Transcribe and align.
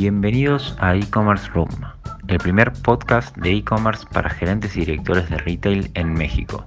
Bienvenidos 0.00 0.74
a 0.78 0.96
e-commerce 0.96 1.46
room, 1.52 1.68
el 2.26 2.38
primer 2.38 2.72
podcast 2.72 3.36
de 3.36 3.56
e-commerce 3.56 4.06
para 4.10 4.30
gerentes 4.30 4.74
y 4.74 4.80
directores 4.80 5.28
de 5.28 5.36
retail 5.36 5.90
en 5.92 6.14
México. 6.14 6.64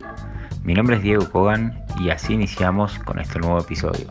Mi 0.63 0.75
nombre 0.75 0.97
es 0.97 1.01
Diego 1.01 1.27
Kogan 1.31 1.83
y 1.99 2.11
así 2.11 2.33
iniciamos 2.33 2.99
con 2.99 3.17
este 3.17 3.39
nuevo 3.39 3.57
episodio. 3.57 4.05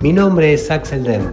Mi 0.00 0.12
nombre 0.12 0.54
es 0.54 0.72
Axel 0.72 1.04
Den. 1.04 1.32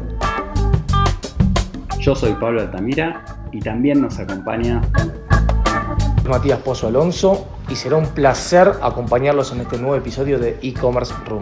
Yo 1.99 2.13
soy 2.13 2.33
Pablo 2.33 2.61
Altamira 2.61 3.25
y 3.51 3.59
también 3.59 4.01
nos 4.01 4.19
acompaña 4.19 4.83
Matías 6.29 6.59
Pozo 6.59 6.89
Alonso 6.89 7.47
y 7.71 7.75
será 7.75 7.95
un 7.95 8.05
placer 8.05 8.71
acompañarlos 8.83 9.51
en 9.51 9.61
este 9.61 9.79
nuevo 9.79 9.95
episodio 9.95 10.37
de 10.37 10.59
e-commerce 10.61 11.11
room. 11.25 11.41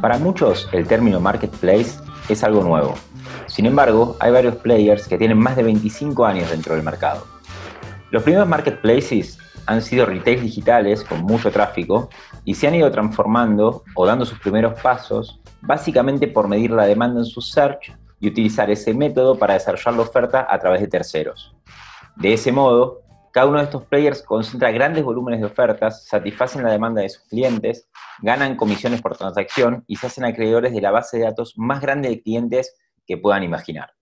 Para 0.00 0.16
muchos, 0.18 0.68
el 0.70 0.86
término 0.86 1.18
marketplace 1.18 1.98
es 2.28 2.44
algo 2.44 2.62
nuevo. 2.62 2.94
Sin 3.46 3.66
embargo, 3.66 4.16
hay 4.20 4.30
varios 4.30 4.54
players 4.56 5.08
que 5.08 5.18
tienen 5.18 5.38
más 5.38 5.56
de 5.56 5.64
25 5.64 6.24
años 6.24 6.50
dentro 6.50 6.76
del 6.76 6.84
mercado. 6.84 7.26
Los 8.12 8.22
primeros 8.22 8.48
marketplaces 8.48 9.38
han 9.66 9.82
sido 9.82 10.06
retail 10.06 10.40
digitales 10.40 11.02
con 11.02 11.22
mucho 11.22 11.50
tráfico 11.50 12.10
y 12.44 12.54
se 12.54 12.68
han 12.68 12.76
ido 12.76 12.90
transformando 12.92 13.82
o 13.96 14.06
dando 14.06 14.24
sus 14.24 14.38
primeros 14.38 14.80
pasos 14.80 15.40
básicamente 15.62 16.28
por 16.28 16.46
medir 16.46 16.70
la 16.70 16.86
demanda 16.86 17.18
en 17.18 17.26
su 17.26 17.40
search 17.40 17.92
y 18.20 18.28
utilizar 18.28 18.70
ese 18.70 18.94
método 18.94 19.36
para 19.36 19.54
desarrollar 19.54 19.94
la 19.94 20.02
oferta 20.02 20.46
a 20.48 20.58
través 20.60 20.80
de 20.80 20.86
terceros. 20.86 21.54
De 22.14 22.32
ese 22.32 22.52
modo, 22.52 23.02
cada 23.32 23.46
uno 23.46 23.58
de 23.58 23.64
estos 23.64 23.84
players 23.84 24.22
concentra 24.22 24.70
grandes 24.70 25.04
volúmenes 25.04 25.40
de 25.40 25.46
ofertas, 25.46 26.06
satisfacen 26.06 26.62
la 26.62 26.72
demanda 26.72 27.02
de 27.02 27.08
sus 27.08 27.24
clientes, 27.28 27.88
ganan 28.20 28.56
comisiones 28.56 29.02
por 29.02 29.16
transacción 29.16 29.84
y 29.86 29.96
se 29.96 30.06
hacen 30.06 30.24
acreedores 30.24 30.72
de 30.72 30.80
la 30.80 30.90
base 30.90 31.18
de 31.18 31.24
datos 31.24 31.54
más 31.56 31.80
grande 31.80 32.08
de 32.08 32.22
clientes 32.22 32.76
que 33.06 33.16
puedan 33.16 33.42
imaginar. 33.42 33.92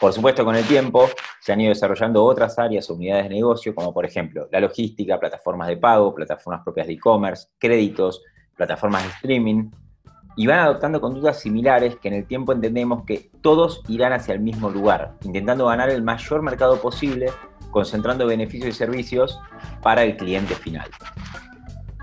Por 0.00 0.12
supuesto, 0.12 0.44
con 0.44 0.56
el 0.56 0.64
tiempo 0.64 1.08
se 1.40 1.52
han 1.52 1.60
ido 1.60 1.68
desarrollando 1.68 2.24
otras 2.24 2.58
áreas 2.58 2.90
o 2.90 2.94
unidades 2.94 3.28
de 3.28 3.36
negocio, 3.36 3.74
como 3.74 3.94
por 3.94 4.04
ejemplo 4.04 4.48
la 4.50 4.58
logística, 4.58 5.20
plataformas 5.20 5.68
de 5.68 5.76
pago, 5.76 6.12
plataformas 6.12 6.64
propias 6.64 6.88
de 6.88 6.94
e-commerce, 6.94 7.48
créditos, 7.58 8.20
plataformas 8.56 9.04
de 9.04 9.10
streaming, 9.10 9.70
y 10.36 10.46
van 10.46 10.60
adoptando 10.60 11.00
conductas 11.00 11.40
similares 11.40 11.96
que 11.96 12.08
en 12.08 12.14
el 12.14 12.26
tiempo 12.26 12.52
entendemos 12.52 13.04
que 13.04 13.30
todos 13.40 13.82
irán 13.88 14.12
hacia 14.12 14.34
el 14.34 14.40
mismo 14.40 14.70
lugar, 14.70 15.14
intentando 15.22 15.66
ganar 15.66 15.90
el 15.90 16.02
mayor 16.02 16.42
mercado 16.42 16.80
posible 16.80 17.30
concentrando 17.70 18.26
beneficios 18.26 18.68
y 18.68 18.72
servicios 18.72 19.40
para 19.82 20.04
el 20.04 20.16
cliente 20.16 20.54
final. 20.54 20.88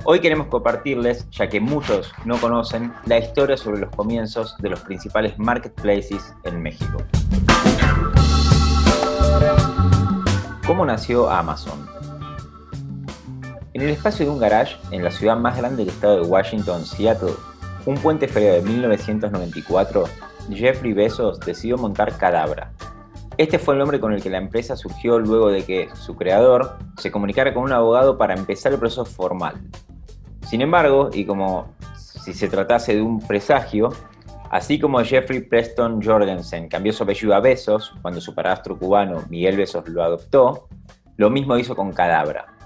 Hoy 0.04 0.20
queremos 0.20 0.48
compartirles, 0.48 1.30
ya 1.30 1.48
que 1.48 1.60
muchos 1.60 2.12
no 2.26 2.38
conocen, 2.38 2.94
la 3.06 3.20
historia 3.20 3.58
sobre 3.58 3.82
los 3.82 3.96
comienzos 3.96 4.56
de 4.60 4.70
los 4.70 4.80
principales 4.82 5.38
marketplaces 5.38 6.34
en 6.44 6.62
México. 6.62 6.98
¿Cómo 10.66 10.86
nació 10.86 11.30
Amazon? 11.30 11.88
En 13.74 13.82
el 13.82 13.90
espacio 13.90 14.26
de 14.26 14.32
un 14.32 14.40
garage 14.40 14.78
en 14.92 15.04
la 15.04 15.12
ciudad 15.12 15.38
más 15.38 15.58
grande 15.58 15.86
del 15.86 15.90
estado 15.94 16.22
de 16.22 16.28
Washington, 16.28 16.86
Seattle, 16.86 17.34
un 17.86 17.96
puente 17.96 18.28
frío 18.28 18.54
de 18.54 18.62
1994, 18.62 20.04
Jeffrey 20.52 20.94
Bezos 20.94 21.40
decidió 21.40 21.78
montar 21.78 22.18
Cadabra, 22.18 22.72
este 23.40 23.58
fue 23.58 23.74
el 23.74 23.80
nombre 23.80 24.02
con 24.02 24.12
el 24.12 24.22
que 24.22 24.30
la 24.30 24.38
empresa 24.38 24.76
surgió 24.76 25.18
luego 25.18 25.50
de 25.50 25.64
que 25.64 25.88
su 25.94 26.18
creador 26.18 26.78
se 26.98 27.10
comunicara 27.10 27.54
con 27.54 27.64
un 27.64 27.72
abogado 27.72 28.18
para 28.18 28.34
empezar 28.34 28.74
el 28.74 28.80
proceso 28.80 29.06
formal. 29.06 29.56
Sin 30.46 30.60
embargo, 30.60 31.10
y 31.14 31.24
como 31.24 31.74
si 31.96 32.34
se 32.34 32.50
tratase 32.50 32.96
de 32.96 33.02
un 33.02 33.26
presagio, 33.26 33.94
así 34.50 34.78
como 34.78 35.00
Jeffrey 35.06 35.40
Preston 35.40 36.02
Jorgensen 36.04 36.68
cambió 36.68 36.92
su 36.92 37.04
apellido 37.04 37.34
a 37.34 37.40
Besos 37.40 37.94
cuando 38.02 38.20
su 38.20 38.36
padrastro 38.36 38.78
cubano 38.78 39.24
Miguel 39.30 39.56
Besos 39.56 39.88
lo 39.88 40.04
adoptó, 40.04 40.68
lo 41.16 41.30
mismo 41.30 41.58
hizo 41.58 41.78
con 41.78 41.94
Cadabra. 41.94 42.59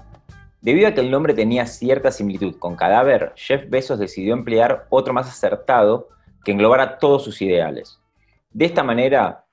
Debido 0.64 0.88
a 0.88 0.94
que 0.94 1.02
el 1.02 1.10
nombre 1.10 1.34
tenía 1.34 1.66
cierta 1.66 2.10
similitud 2.10 2.56
con 2.58 2.74
cadáver, 2.74 3.34
Jeff 3.36 3.68
Bezos 3.68 3.98
decidió 3.98 4.32
emplear 4.32 4.86
otro 4.88 5.12
más 5.12 5.28
acertado 5.28 6.08
que 6.42 6.52
englobara 6.52 6.96
todos 6.96 7.22
sus 7.22 7.42
ideales. 7.42 8.00
De 8.48 8.64
esta 8.64 8.82
manera, 8.82 9.44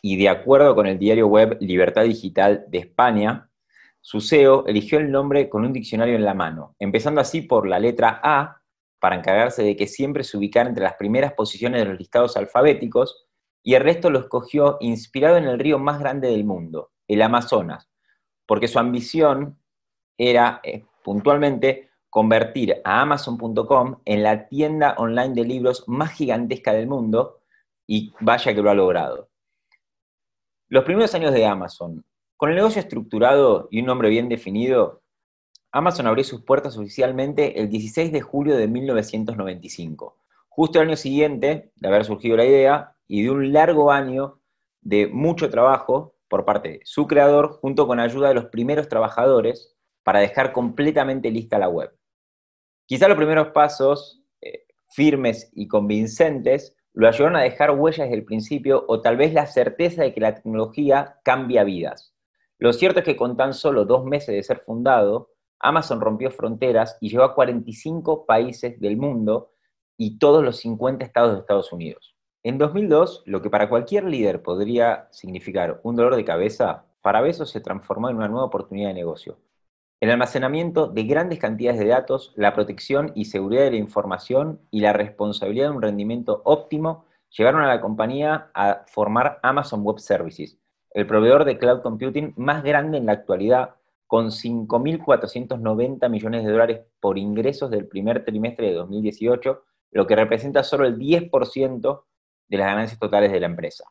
y 0.00 0.16
de 0.16 0.30
acuerdo 0.30 0.74
con 0.74 0.86
el 0.86 0.98
diario 0.98 1.26
web 1.26 1.58
Libertad 1.60 2.04
Digital 2.04 2.64
de 2.68 2.78
España, 2.78 3.50
su 4.00 4.22
CEO 4.22 4.64
eligió 4.66 4.98
el 4.98 5.10
nombre 5.10 5.50
con 5.50 5.66
un 5.66 5.74
diccionario 5.74 6.14
en 6.14 6.24
la 6.24 6.32
mano, 6.32 6.74
empezando 6.78 7.20
así 7.20 7.42
por 7.42 7.68
la 7.68 7.78
letra 7.78 8.18
A 8.22 8.62
para 9.00 9.16
encargarse 9.16 9.62
de 9.62 9.76
que 9.76 9.86
siempre 9.86 10.24
se 10.24 10.38
ubicara 10.38 10.70
entre 10.70 10.82
las 10.82 10.94
primeras 10.94 11.34
posiciones 11.34 11.82
de 11.82 11.90
los 11.90 11.98
listados 11.98 12.38
alfabéticos, 12.38 13.26
y 13.62 13.74
el 13.74 13.82
resto 13.82 14.08
lo 14.08 14.20
escogió 14.20 14.78
inspirado 14.80 15.36
en 15.36 15.44
el 15.44 15.58
río 15.58 15.78
más 15.78 16.00
grande 16.00 16.30
del 16.30 16.44
mundo, 16.44 16.90
el 17.06 17.20
Amazonas, 17.20 17.90
porque 18.46 18.66
su 18.66 18.78
ambición 18.78 19.58
era 20.18 20.60
eh, 20.64 20.84
puntualmente 21.02 21.88
convertir 22.10 22.80
a 22.84 23.00
Amazon.com 23.02 24.00
en 24.04 24.22
la 24.22 24.48
tienda 24.48 24.94
online 24.98 25.34
de 25.34 25.44
libros 25.44 25.84
más 25.86 26.12
gigantesca 26.12 26.72
del 26.72 26.88
mundo, 26.88 27.38
y 27.86 28.12
vaya 28.20 28.54
que 28.54 28.60
lo 28.60 28.70
ha 28.70 28.74
logrado. 28.74 29.30
Los 30.68 30.84
primeros 30.84 31.14
años 31.14 31.32
de 31.32 31.46
Amazon. 31.46 32.04
Con 32.36 32.50
el 32.50 32.56
negocio 32.56 32.80
estructurado 32.80 33.68
y 33.70 33.80
un 33.80 33.86
nombre 33.86 34.10
bien 34.10 34.28
definido, 34.28 35.02
Amazon 35.72 36.06
abrió 36.06 36.22
sus 36.24 36.42
puertas 36.42 36.76
oficialmente 36.76 37.58
el 37.60 37.68
16 37.68 38.12
de 38.12 38.20
julio 38.20 38.56
de 38.56 38.68
1995, 38.68 40.18
justo 40.48 40.80
el 40.80 40.88
año 40.88 40.96
siguiente 40.96 41.72
de 41.74 41.88
haber 41.88 42.04
surgido 42.04 42.36
la 42.36 42.44
idea 42.44 42.96
y 43.06 43.22
de 43.22 43.30
un 43.30 43.52
largo 43.52 43.90
año 43.90 44.40
de 44.82 45.08
mucho 45.08 45.50
trabajo 45.50 46.14
por 46.28 46.44
parte 46.44 46.68
de 46.68 46.80
su 46.84 47.06
creador 47.06 47.58
junto 47.60 47.86
con 47.86 47.98
ayuda 47.98 48.28
de 48.28 48.34
los 48.34 48.46
primeros 48.46 48.88
trabajadores 48.88 49.77
para 50.08 50.20
dejar 50.20 50.54
completamente 50.54 51.30
lista 51.30 51.58
la 51.58 51.68
web. 51.68 51.94
Quizá 52.86 53.08
los 53.08 53.18
primeros 53.18 53.48
pasos 53.48 54.22
eh, 54.40 54.64
firmes 54.88 55.52
y 55.54 55.68
convincentes 55.68 56.74
lo 56.94 57.08
ayudaron 57.08 57.36
a 57.36 57.42
dejar 57.42 57.72
huellas 57.72 58.06
desde 58.06 58.14
el 58.14 58.24
principio 58.24 58.86
o 58.88 59.02
tal 59.02 59.18
vez 59.18 59.34
la 59.34 59.44
certeza 59.44 60.02
de 60.02 60.14
que 60.14 60.20
la 60.22 60.34
tecnología 60.34 61.18
cambia 61.24 61.62
vidas. 61.62 62.14
Lo 62.56 62.72
cierto 62.72 63.00
es 63.00 63.04
que 63.04 63.18
con 63.18 63.36
tan 63.36 63.52
solo 63.52 63.84
dos 63.84 64.06
meses 64.06 64.34
de 64.34 64.42
ser 64.42 64.60
fundado, 64.60 65.32
Amazon 65.60 66.00
rompió 66.00 66.30
fronteras 66.30 66.96
y 67.02 67.10
llegó 67.10 67.24
a 67.24 67.34
45 67.34 68.24
países 68.24 68.80
del 68.80 68.96
mundo 68.96 69.50
y 69.98 70.18
todos 70.18 70.42
los 70.42 70.56
50 70.56 71.04
estados 71.04 71.34
de 71.34 71.40
Estados 71.40 71.70
Unidos. 71.70 72.16
En 72.42 72.56
2002, 72.56 73.24
lo 73.26 73.42
que 73.42 73.50
para 73.50 73.68
cualquier 73.68 74.04
líder 74.04 74.40
podría 74.40 75.06
significar 75.10 75.82
un 75.82 75.96
dolor 75.96 76.16
de 76.16 76.24
cabeza, 76.24 76.86
para 77.02 77.20
Bezos 77.20 77.50
se 77.50 77.60
transformó 77.60 78.08
en 78.08 78.16
una 78.16 78.28
nueva 78.28 78.46
oportunidad 78.46 78.88
de 78.88 78.94
negocio. 78.94 79.36
El 80.00 80.10
almacenamiento 80.10 80.86
de 80.86 81.02
grandes 81.02 81.40
cantidades 81.40 81.80
de 81.80 81.88
datos, 81.88 82.32
la 82.36 82.54
protección 82.54 83.10
y 83.16 83.24
seguridad 83.24 83.64
de 83.64 83.72
la 83.72 83.78
información 83.78 84.60
y 84.70 84.80
la 84.80 84.92
responsabilidad 84.92 85.70
de 85.70 85.76
un 85.76 85.82
rendimiento 85.82 86.40
óptimo 86.44 87.04
llevaron 87.36 87.62
a 87.62 87.66
la 87.66 87.80
compañía 87.80 88.48
a 88.54 88.84
formar 88.86 89.40
Amazon 89.42 89.82
Web 89.82 89.98
Services, 89.98 90.56
el 90.94 91.06
proveedor 91.06 91.44
de 91.44 91.58
cloud 91.58 91.82
computing 91.82 92.32
más 92.36 92.62
grande 92.62 92.98
en 92.98 93.06
la 93.06 93.12
actualidad, 93.12 93.74
con 94.06 94.28
5.490 94.28 96.08
millones 96.08 96.44
de 96.44 96.50
dólares 96.52 96.80
por 97.00 97.18
ingresos 97.18 97.68
del 97.68 97.88
primer 97.88 98.24
trimestre 98.24 98.68
de 98.68 98.74
2018, 98.74 99.62
lo 99.90 100.06
que 100.06 100.16
representa 100.16 100.62
solo 100.62 100.86
el 100.86 100.96
10% 100.96 102.04
de 102.48 102.56
las 102.56 102.66
ganancias 102.68 103.00
totales 103.00 103.32
de 103.32 103.40
la 103.40 103.46
empresa. 103.46 103.84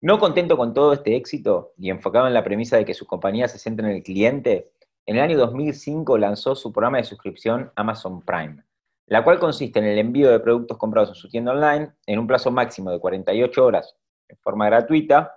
No 0.00 0.18
contento 0.18 0.56
con 0.56 0.74
todo 0.74 0.92
este 0.92 1.14
éxito 1.14 1.74
y 1.78 1.90
enfocado 1.90 2.26
en 2.26 2.34
la 2.34 2.42
premisa 2.42 2.76
de 2.76 2.84
que 2.84 2.92
su 2.92 3.06
compañía 3.06 3.46
se 3.46 3.58
centra 3.58 3.88
en 3.88 3.96
el 3.96 4.02
cliente, 4.02 4.72
en 5.06 5.16
el 5.16 5.22
año 5.22 5.38
2005 5.38 6.18
lanzó 6.18 6.54
su 6.54 6.72
programa 6.72 6.98
de 6.98 7.04
suscripción 7.04 7.72
Amazon 7.74 8.22
Prime, 8.22 8.62
la 9.06 9.24
cual 9.24 9.38
consiste 9.38 9.78
en 9.78 9.86
el 9.86 9.98
envío 9.98 10.30
de 10.30 10.40
productos 10.40 10.78
comprados 10.78 11.10
en 11.10 11.14
su 11.16 11.28
tienda 11.28 11.52
online 11.52 11.92
en 12.06 12.18
un 12.18 12.26
plazo 12.26 12.50
máximo 12.50 12.90
de 12.90 13.00
48 13.00 13.64
horas 13.64 13.96
en 14.28 14.38
forma 14.38 14.66
gratuita, 14.66 15.36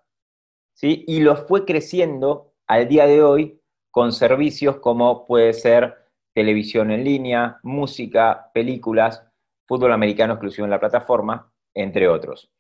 ¿sí? 0.74 1.04
y 1.08 1.22
lo 1.22 1.36
fue 1.36 1.66
creciendo 1.66 2.54
al 2.68 2.88
día 2.88 3.08
de 3.08 3.24
hoy 3.24 3.62
con 3.92 4.12
servicios 4.12 4.78
como 4.78 5.26
puede 5.26 5.54
ser 5.54 5.96
televisión 6.34 6.92
en 6.92 7.04
línea, 7.04 7.60
música, 7.64 8.52
películas, 8.54 9.26
fútbol 9.68 9.94
americano 9.94 10.34
exclusivo 10.34 10.66
en 10.66 10.72
la 10.72 10.80
plataforma, 10.80 11.52
entre 11.74 12.08
otros. 12.08 12.52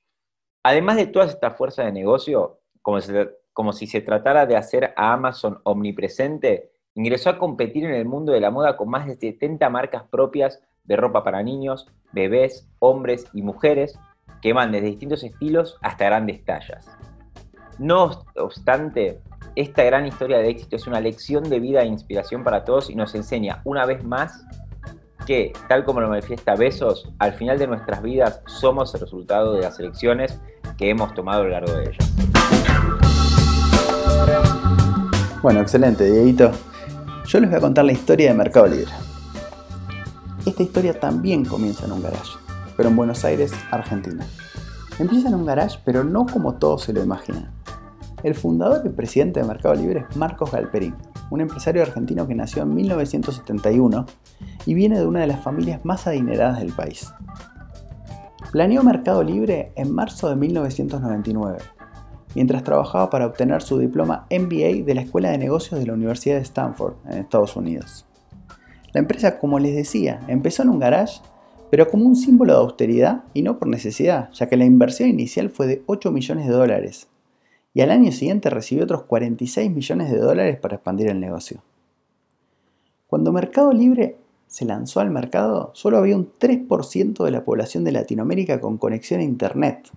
Además 0.63 0.96
de 0.96 1.08
todas 1.08 1.31
estas 1.31 1.56
fuerzas 1.58 1.86
de 1.86 1.92
negocio, 1.92 2.62
como 2.81 3.74
si 3.74 3.88
se 3.88 4.01
tratara 4.01 4.46
de 4.46 4.56
hacer 4.56 4.94
a 4.96 5.13
Amazon 5.13 5.60
omnipresente, 5.63 6.75
Ingresó 6.97 7.30
a 7.30 7.38
competir 7.38 7.83
en 7.83 7.94
el 7.94 8.06
mundo 8.06 8.31
de 8.31 8.39
la 8.39 8.51
moda 8.51 8.77
con 8.77 8.89
más 8.89 9.06
de 9.06 9.18
70 9.18 9.69
marcas 9.69 10.03
propias 10.09 10.62
de 10.86 10.95
ropa 10.95 11.25
para 11.25 11.44
niños, 11.44 11.88
bebés, 12.13 12.69
hombres 12.80 13.27
y 13.33 13.42
mujeres, 13.42 14.00
que 14.42 14.53
van 14.53 14.71
desde 14.71 14.88
distintos 14.88 15.21
estilos 15.25 15.77
hasta 15.81 16.06
grandes 16.06 16.45
tallas. 16.45 16.88
No 17.80 18.24
obstante, 18.38 19.19
esta 19.57 19.83
gran 19.83 20.06
historia 20.06 20.38
de 20.38 20.47
éxito 20.47 20.77
es 20.77 20.88
una 20.88 21.01
lección 21.01 21.44
de 21.50 21.59
vida 21.59 21.81
e 21.81 21.88
inspiración 21.88 22.45
para 22.45 22.63
todos 22.63 22.89
y 22.89 22.95
nos 22.95 23.13
enseña 23.13 23.62
una 23.65 23.86
vez 23.86 24.01
más 24.06 24.45
que, 25.27 25.51
tal 25.68 25.83
como 25.83 26.00
lo 26.00 26.07
manifiesta 26.07 26.56
Besos, 26.56 27.12
al 27.19 27.33
final 27.33 27.59
de 27.59 27.68
nuestras 27.68 28.01
vidas 28.01 28.41
somos 28.45 28.94
el 28.95 29.01
resultado 29.01 29.53
de 29.53 29.63
las 29.63 29.77
elecciones 29.81 30.39
que 30.77 30.91
hemos 30.91 31.13
tomado 31.13 31.41
a 31.41 31.44
lo 31.44 31.50
largo 31.50 31.74
de 31.74 31.89
ellas. 31.89 32.13
Bueno, 35.41 35.59
excelente, 35.59 36.09
Dieguito. 36.09 36.51
Yo 37.27 37.39
les 37.39 37.50
voy 37.50 37.57
a 37.57 37.62
contar 37.62 37.86
la 37.86 37.92
historia 37.92 38.30
de 38.30 38.38
Mercado 38.38 38.68
Libre. 38.68 38.92
Esta 40.45 40.62
historia 40.62 41.00
también 41.00 41.44
comienza 41.44 41.86
en 41.86 41.94
un 41.94 42.04
garage, 42.04 42.33
pero 42.77 42.89
en 42.89 42.95
Buenos 42.95 43.25
Aires, 43.25 43.51
Argentina. 43.72 44.24
Empieza 45.00 45.30
en 45.30 45.33
un 45.33 45.45
garage, 45.45 45.80
pero 45.83 46.04
no 46.04 46.27
como 46.27 46.54
todos 46.56 46.83
se 46.83 46.94
lo 46.94 47.01
imaginan. 47.01 47.51
El 48.22 48.36
fundador 48.36 48.86
y 48.86 48.89
presidente 48.89 49.39
de 49.39 49.48
Mercado 49.48 49.74
Libre 49.74 50.06
es 50.07 50.16
Marcos 50.16 50.51
Galperín, 50.51 50.94
un 51.31 51.42
empresario 51.42 51.81
argentino 51.81 52.27
que 52.27 52.36
nació 52.36 52.62
en 52.62 52.75
1971 52.75 54.06
y 54.68 54.74
viene 54.75 55.00
de 55.00 55.07
una 55.07 55.22
de 55.22 55.27
las 55.27 55.44
familias 55.44 55.83
más 55.83 56.06
adineradas 56.06 56.60
del 56.60 56.74
país. 56.74 57.12
Planeó 58.51 58.83
Mercado 58.83 59.24
Libre 59.24 59.74
en 59.75 59.92
marzo 59.92 60.30
de 60.30 60.36
1999 60.36 61.57
mientras 62.36 62.64
trabajaba 62.64 63.10
para 63.10 63.26
obtener 63.26 63.62
su 63.62 63.80
diploma 63.80 64.28
MBA 64.30 64.86
de 64.86 64.94
la 64.94 65.02
Escuela 65.02 65.32
de 65.32 65.40
Negocios 65.40 65.80
de 65.80 65.88
la 65.88 65.94
Universidad 65.94 66.36
de 66.36 66.42
Stanford, 66.44 66.94
en 67.10 67.20
Estados 67.20 67.56
Unidos. 67.56 68.06
La 68.94 69.00
empresa, 69.00 69.40
como 69.40 69.58
les 69.58 69.76
decía, 69.76 70.22
empezó 70.28 70.64
en 70.64 70.70
un 70.70 70.80
garage, 70.80 71.22
pero 71.72 71.90
como 71.90 72.06
un 72.06 72.16
símbolo 72.16 72.54
de 72.54 72.60
austeridad 72.60 73.24
y 73.34 73.42
no 73.42 73.58
por 73.58 73.68
necesidad, 73.68 74.30
ya 74.34 74.48
que 74.48 74.58
la 74.58 74.66
inversión 74.66 75.10
inicial 75.10 75.50
fue 75.50 75.68
de 75.68 75.84
8 75.88 76.12
millones 76.12 76.48
de 76.48 76.54
dólares, 76.54 77.08
y 77.74 77.82
al 77.82 77.92
año 77.92 78.12
siguiente 78.12 78.50
recibió 78.50 78.86
otros 78.86 79.04
46 79.04 79.72
millones 79.72 80.12
de 80.12 80.18
dólares 80.18 80.58
para 80.60 80.76
expandir 80.76 81.08
el 81.08 81.20
negocio. 81.20 81.62
Cuando 83.08 83.34
Mercado 83.34 83.74
Libre 83.74 84.18
se 84.48 84.64
lanzó 84.64 85.02
al 85.02 85.10
mercado, 85.10 85.72
solo 85.74 85.98
había 85.98 86.16
un 86.16 86.32
3% 86.40 87.24
de 87.24 87.32
la 87.32 87.44
población 87.44 87.84
de 87.84 87.92
Latinoamérica 87.92 88.62
con 88.62 88.78
conexión 88.78 89.20
a 89.20 89.24
Internet, 89.24 89.90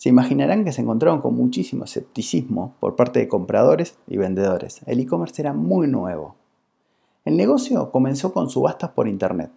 se 0.00 0.08
imaginarán 0.08 0.64
que 0.64 0.72
se 0.72 0.80
encontraron 0.80 1.20
con 1.20 1.34
muchísimo 1.34 1.84
escepticismo 1.84 2.74
por 2.80 2.96
parte 2.96 3.20
de 3.20 3.28
compradores 3.28 3.98
y 4.08 4.16
vendedores. 4.16 4.80
El 4.86 4.98
e-commerce 4.98 5.42
era 5.42 5.52
muy 5.52 5.88
nuevo. 5.88 6.36
El 7.26 7.36
negocio 7.36 7.90
comenzó 7.90 8.32
con 8.32 8.48
subastas 8.48 8.92
por 8.92 9.08
Internet. 9.08 9.50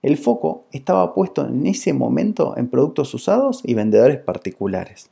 El 0.00 0.16
foco 0.16 0.66
estaba 0.70 1.12
puesto 1.12 1.44
en 1.44 1.66
ese 1.66 1.92
momento 1.92 2.56
en 2.56 2.68
productos 2.68 3.12
usados 3.14 3.62
y 3.64 3.74
vendedores 3.74 4.20
particulares. 4.20 5.10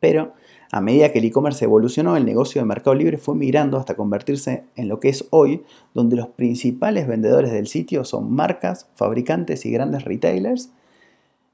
Pero 0.00 0.32
a 0.72 0.80
medida 0.80 1.12
que 1.12 1.18
el 1.18 1.26
e-commerce 1.26 1.66
evolucionó, 1.66 2.16
el 2.16 2.24
negocio 2.24 2.62
de 2.62 2.66
Mercado 2.66 2.94
Libre 2.94 3.18
fue 3.18 3.34
migrando 3.34 3.76
hasta 3.76 3.94
convertirse 3.94 4.64
en 4.74 4.88
lo 4.88 5.00
que 5.00 5.10
es 5.10 5.26
hoy, 5.28 5.64
donde 5.92 6.16
los 6.16 6.28
principales 6.28 7.06
vendedores 7.06 7.52
del 7.52 7.66
sitio 7.66 8.06
son 8.06 8.32
marcas, 8.32 8.88
fabricantes 8.94 9.66
y 9.66 9.70
grandes 9.70 10.06
retailers 10.06 10.70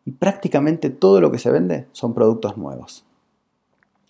y 0.06 0.12
prácticamente 0.12 0.88
todo 0.88 1.20
lo 1.20 1.30
que 1.30 1.38
se 1.38 1.50
vende 1.50 1.86
son 1.92 2.14
productos 2.14 2.56
nuevos. 2.56 3.04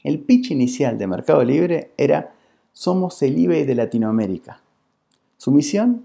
El 0.05 0.21
pitch 0.21 0.53
inicial 0.53 0.99
de 0.99 1.09
Mercado 1.09 1.43
Libre 1.43 1.91
era 1.97 2.35
somos 2.73 3.21
el 3.23 3.43
eBay 3.43 3.65
de 3.65 3.75
Latinoamérica. 3.75 4.61
Su 5.39 5.51
misión 5.51 6.05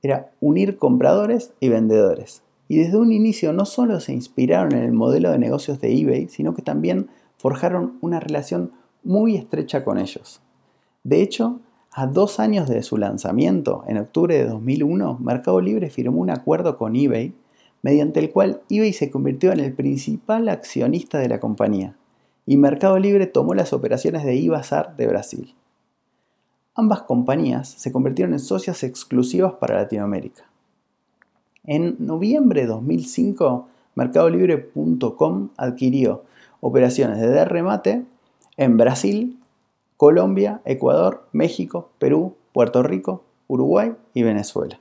era 0.00 0.32
unir 0.40 0.78
compradores 0.78 1.52
y 1.60 1.68
vendedores. 1.68 2.42
Y 2.68 2.78
desde 2.78 2.96
un 2.96 3.12
inicio 3.12 3.52
no 3.52 3.66
solo 3.66 4.00
se 4.00 4.14
inspiraron 4.14 4.72
en 4.72 4.82
el 4.82 4.92
modelo 4.92 5.30
de 5.30 5.38
negocios 5.38 5.78
de 5.80 5.94
eBay, 5.94 6.28
sino 6.28 6.54
que 6.54 6.62
también 6.62 7.08
forjaron 7.36 7.98
una 8.00 8.18
relación 8.18 8.72
muy 9.04 9.36
estrecha 9.36 9.84
con 9.84 9.98
ellos. 9.98 10.40
De 11.04 11.20
hecho, 11.20 11.60
a 11.92 12.06
dos 12.06 12.40
años 12.40 12.68
de 12.68 12.82
su 12.82 12.96
lanzamiento, 12.96 13.84
en 13.86 13.98
octubre 13.98 14.38
de 14.38 14.46
2001, 14.46 15.18
Mercado 15.20 15.60
Libre 15.60 15.90
firmó 15.90 16.22
un 16.22 16.30
acuerdo 16.30 16.78
con 16.78 16.96
eBay 16.96 17.34
mediante 17.82 18.20
el 18.20 18.30
cual 18.30 18.62
eBay 18.70 18.92
se 18.92 19.10
convirtió 19.10 19.52
en 19.52 19.60
el 19.60 19.72
principal 19.72 20.48
accionista 20.48 21.18
de 21.18 21.28
la 21.28 21.40
compañía 21.40 21.96
y 22.46 22.56
Mercado 22.56 22.98
Libre 22.98 23.26
tomó 23.26 23.54
las 23.54 23.72
operaciones 23.72 24.24
de 24.24 24.38
eBazar 24.38 24.96
de 24.96 25.06
Brasil. 25.06 25.54
Ambas 26.74 27.02
compañías 27.02 27.68
se 27.68 27.92
convirtieron 27.92 28.32
en 28.32 28.40
socias 28.40 28.82
exclusivas 28.82 29.54
para 29.54 29.76
Latinoamérica. 29.76 30.44
En 31.64 31.96
noviembre 31.98 32.62
de 32.62 32.66
2005, 32.68 33.68
MercadoLibre.com 33.94 35.50
adquirió 35.56 36.24
operaciones 36.60 37.20
de 37.20 37.44
remate 37.44 38.04
en 38.56 38.76
Brasil, 38.76 39.38
Colombia, 39.96 40.60
Ecuador, 40.64 41.28
México, 41.32 41.90
Perú, 41.98 42.34
Puerto 42.52 42.82
Rico, 42.82 43.22
Uruguay 43.46 43.94
y 44.14 44.22
Venezuela. 44.22 44.80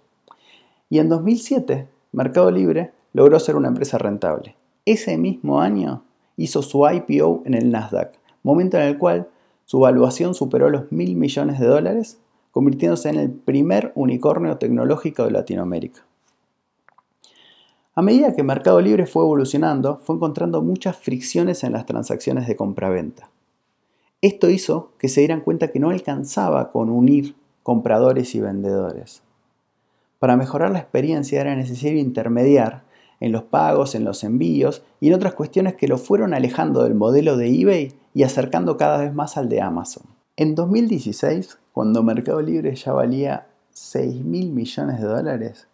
Y 0.90 1.00
en 1.00 1.10
2007 1.10 1.88
Mercado 2.14 2.52
Libre 2.52 2.92
logró 3.14 3.40
ser 3.40 3.56
una 3.56 3.70
empresa 3.70 3.98
rentable. 3.98 4.56
Ese 4.86 5.18
mismo 5.18 5.62
año 5.62 6.04
hizo 6.36 6.62
su 6.62 6.86
IPO 6.88 7.44
en 7.46 7.54
el 7.54 7.72
Nasdaq, 7.72 8.14
momento 8.44 8.78
en 8.78 8.84
el 8.84 8.98
cual 8.98 9.30
su 9.64 9.80
valuación 9.80 10.34
superó 10.34 10.70
los 10.70 10.92
mil 10.92 11.16
millones 11.16 11.60
de 11.60 11.68
dólares, 11.68 12.20
convirtiéndose 12.52 13.10
en 13.10 13.16
el 13.16 13.32
primer 13.32 13.94
unicornio 13.96 14.58
tecnológico 14.58 15.24
de 15.24 15.32
Latinoamérica. 15.32 16.02
A 17.96 18.02
medida 18.02 18.34
que 18.34 18.44
Mercado 18.44 18.82
Libre 18.82 19.06
fue 19.06 19.24
evolucionando, 19.24 20.00
fue 20.04 20.16
encontrando 20.16 20.62
muchas 20.62 20.98
fricciones 20.98 21.64
en 21.64 21.74
las 21.74 21.86
transacciones 21.86 22.48
de 22.48 22.56
compraventa. 22.56 23.30
Esto 24.22 24.50
hizo 24.50 24.92
que 24.98 25.08
se 25.08 25.22
dieran 25.22 25.42
cuenta 25.42 25.70
que 25.70 25.80
no 25.80 25.90
alcanzaba 25.90 26.72
con 26.72 26.90
unir 26.90 27.36
compradores 27.64 28.36
y 28.36 28.42
vendedores. 28.42 29.24
Para 30.22 30.38
mejorar 30.38 30.70
la 30.70 30.78
experiencia 30.78 31.42
era 31.42 31.56
necesario 31.56 31.98
intermediar 32.00 32.84
en 33.20 33.32
los 33.32 33.42
pagos, 33.42 33.96
en 33.96 34.04
los 34.04 34.24
envíos 34.24 34.84
y 35.00 35.08
en 35.08 35.16
otras 35.16 35.34
cuestiones 35.34 35.74
que 35.74 35.88
lo 35.88 35.98
fueron 35.98 36.36
alejando 36.36 36.84
del 36.84 36.94
modelo 36.94 37.38
de 37.38 37.48
eBay 37.48 37.96
y 38.14 38.22
acercando 38.22 38.78
cada 38.78 39.00
vez 39.00 39.16
más 39.16 39.36
al 39.36 39.50
de 39.50 39.62
Amazon. 39.62 40.04
En 40.36 40.54
2016, 40.54 41.58
cuando 41.74 42.04
Mercado 42.04 42.40
Libre 42.40 42.76
ya 42.76 42.94
valía 42.94 43.48
6 43.72 44.24
mil 44.24 44.52
millones 44.52 45.02
de 45.02 45.08
dólares, 45.08 45.68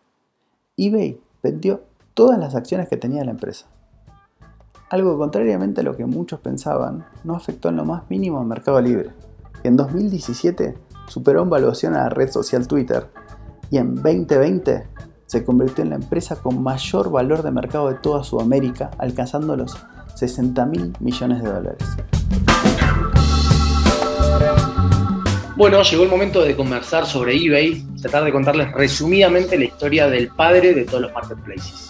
eBay 0.78 1.20
vendió 1.44 1.82
todas 2.14 2.40
las 2.40 2.56
acciones 2.56 2.88
que 2.88 2.96
tenía 2.96 3.26
la 3.26 3.32
empresa. 3.32 3.66
Algo 4.90 5.12
que 5.12 5.18
contrariamente 5.18 5.82
a 5.82 5.84
lo 5.84 5.98
que 5.98 6.06
muchos 6.06 6.40
pensaban, 6.40 7.06
no 7.26 7.36
afectó 7.36 7.68
en 7.68 7.76
lo 7.76 7.84
más 7.84 8.10
mínimo 8.10 8.40
a 8.40 8.46
Mercado 8.46 8.80
Libre. 8.80 9.10
En 9.64 9.76
2017 9.76 10.78
superó 11.10 11.44
en 11.44 11.50
valuación 11.50 11.96
a 11.96 12.04
la 12.04 12.10
red 12.10 12.32
social 12.32 12.66
Twitter 12.66 13.10
y 13.72 13.78
en 13.78 13.96
2020 13.96 14.88
se 15.26 15.44
convirtió 15.44 15.84
en 15.84 15.90
la 15.92 15.96
empresa 15.98 16.38
con 16.38 16.62
mayor 16.64 17.12
valor 17.12 17.44
de 17.44 17.52
mercado 17.52 17.90
de 17.90 17.96
toda 17.96 18.24
Sudamérica, 18.24 18.92
alcanzando 18.98 19.56
los 19.56 19.78
60 20.16 20.66
mil 20.66 20.94
millones 21.00 21.44
de 21.44 21.50
dólares. 21.50 21.84
Bueno, 25.58 25.82
llegó 25.82 26.04
el 26.04 26.10
momento 26.10 26.44
de 26.44 26.56
conversar 26.56 27.06
sobre 27.06 27.36
eBay 27.36 27.84
tratar 28.02 28.24
de 28.24 28.32
contarles 28.32 28.72
resumidamente 28.74 29.58
la 29.58 29.66
historia 29.66 30.08
del 30.08 30.30
padre 30.30 30.74
de 30.74 30.86
todos 30.86 31.02
los 31.02 31.14
marketplaces. 31.14 31.90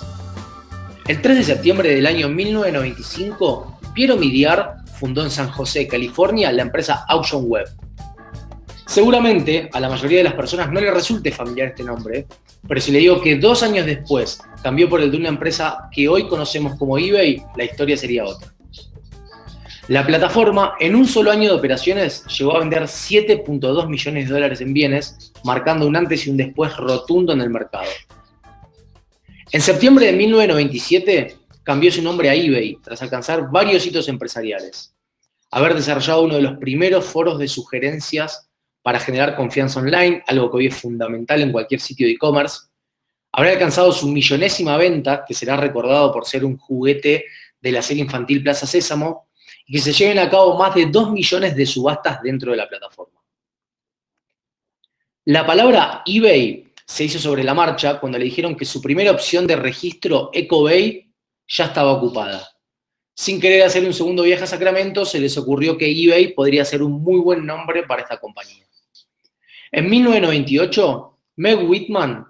El 1.08 1.22
3 1.22 1.38
de 1.38 1.44
septiembre 1.44 1.94
del 1.94 2.06
año 2.06 2.30
1995, 2.30 3.80
Piero 3.94 4.18
Midiar 4.18 4.78
fundó 4.98 5.24
en 5.24 5.30
San 5.30 5.50
José, 5.50 5.88
California, 5.88 6.52
la 6.52 6.64
empresa 6.64 7.06
Auction 7.08 7.44
Web, 7.46 7.68
Seguramente 8.98 9.70
a 9.74 9.80
la 9.80 9.90
mayoría 9.90 10.18
de 10.18 10.24
las 10.24 10.34
personas 10.34 10.72
no 10.72 10.82
le 10.82 10.90
resulte 10.90 11.32
familiar 11.32 11.68
este 11.68 11.84
nombre, 11.84 12.26
pero 12.68 12.82
si 12.82 12.92
le 12.92 12.98
digo 12.98 13.22
que 13.22 13.36
dos 13.36 13.62
años 13.62 13.86
después 13.86 14.40
cambió 14.64 14.90
por 14.90 15.02
el 15.02 15.12
de 15.12 15.18
una 15.18 15.30
empresa 15.30 15.88
que 15.92 16.10
hoy 16.10 16.28
conocemos 16.28 16.80
como 16.80 16.98
eBay, 16.98 17.44
la 17.56 17.66
historia 17.66 17.96
sería 17.96 18.26
otra. 18.26 18.52
La 19.88 20.04
plataforma 20.04 20.74
en 20.80 20.96
un 20.96 21.06
solo 21.06 21.30
año 21.30 21.48
de 21.48 21.60
operaciones 21.60 22.26
llegó 22.40 22.56
a 22.56 22.60
vender 22.62 22.82
7.2 22.86 23.88
millones 23.88 24.28
de 24.28 24.34
dólares 24.34 24.62
en 24.62 24.74
bienes, 24.74 25.32
marcando 25.44 25.86
un 25.86 25.96
antes 25.96 26.26
y 26.26 26.32
un 26.32 26.38
después 26.38 26.76
rotundo 26.76 27.34
en 27.34 27.42
el 27.42 27.52
mercado. 27.52 27.86
En 29.52 29.62
septiembre 29.62 30.08
de 30.08 30.14
1997 30.14 31.38
cambió 31.62 31.92
su 31.92 32.02
nombre 32.02 32.32
a 32.32 32.34
eBay 32.34 32.80
tras 32.84 33.04
alcanzar 33.04 33.52
varios 33.52 33.86
hitos 33.86 34.10
empresariales. 34.10 34.96
Haber 35.52 35.76
desarrollado 35.76 36.24
uno 36.24 36.34
de 36.34 36.42
los 36.42 36.58
primeros 36.58 37.06
foros 37.06 37.38
de 37.38 37.48
sugerencias 37.48 38.47
para 38.88 39.02
generar 39.02 39.36
confianza 39.36 39.82
online, 39.82 40.24
algo 40.28 40.50
que 40.50 40.58
hoy 40.60 40.68
es 40.68 40.76
fundamental 40.78 41.42
en 41.42 41.52
cualquier 41.52 41.82
sitio 41.82 42.08
de 42.08 42.14
e-commerce. 42.14 42.70
Habrá 43.34 43.52
alcanzado 43.52 43.92
su 43.92 44.08
millonésima 44.08 44.78
venta, 44.78 45.26
que 45.28 45.34
será 45.34 45.58
recordado 45.58 46.10
por 46.14 46.26
ser 46.26 46.46
un 46.46 46.56
juguete 46.56 47.26
de 47.60 47.72
la 47.74 47.82
serie 47.82 48.04
infantil 48.04 48.42
Plaza 48.42 48.66
Sésamo, 48.66 49.28
y 49.66 49.74
que 49.74 49.80
se 49.80 49.92
lleven 49.92 50.20
a 50.20 50.30
cabo 50.30 50.58
más 50.58 50.74
de 50.74 50.86
2 50.86 51.12
millones 51.12 51.54
de 51.54 51.66
subastas 51.66 52.22
dentro 52.22 52.52
de 52.52 52.58
la 52.60 52.70
plataforma. 52.70 53.20
La 55.26 55.46
palabra 55.46 56.04
eBay 56.06 56.72
se 56.86 57.04
hizo 57.04 57.20
sobre 57.20 57.44
la 57.44 57.54
marcha 57.54 58.00
cuando 58.00 58.18
le 58.18 58.24
dijeron 58.24 58.56
que 58.56 58.64
su 58.64 58.82
primera 58.82 59.12
opción 59.12 59.46
de 59.46 59.58
registro 59.58 60.30
EcoBay 60.32 61.14
ya 61.46 61.66
estaba 61.66 61.92
ocupada. 61.92 62.48
Sin 63.14 63.42
querer 63.42 63.64
hacer 63.64 63.84
un 63.84 63.94
segundo 63.94 64.24
viaje 64.24 64.46
a 64.46 64.48
Sacramento, 64.48 65.04
se 65.04 65.20
les 65.20 65.38
ocurrió 65.38 65.78
que 65.78 65.92
eBay 65.92 66.34
podría 66.34 66.64
ser 66.64 66.82
un 66.82 67.04
muy 67.04 67.20
buen 67.20 67.46
nombre 67.46 67.84
para 67.84 68.04
esta 68.04 68.18
compañía. 68.18 68.64
En 69.72 69.90
1998, 69.90 71.18
Meg 71.38 71.70
Whitman 71.70 72.28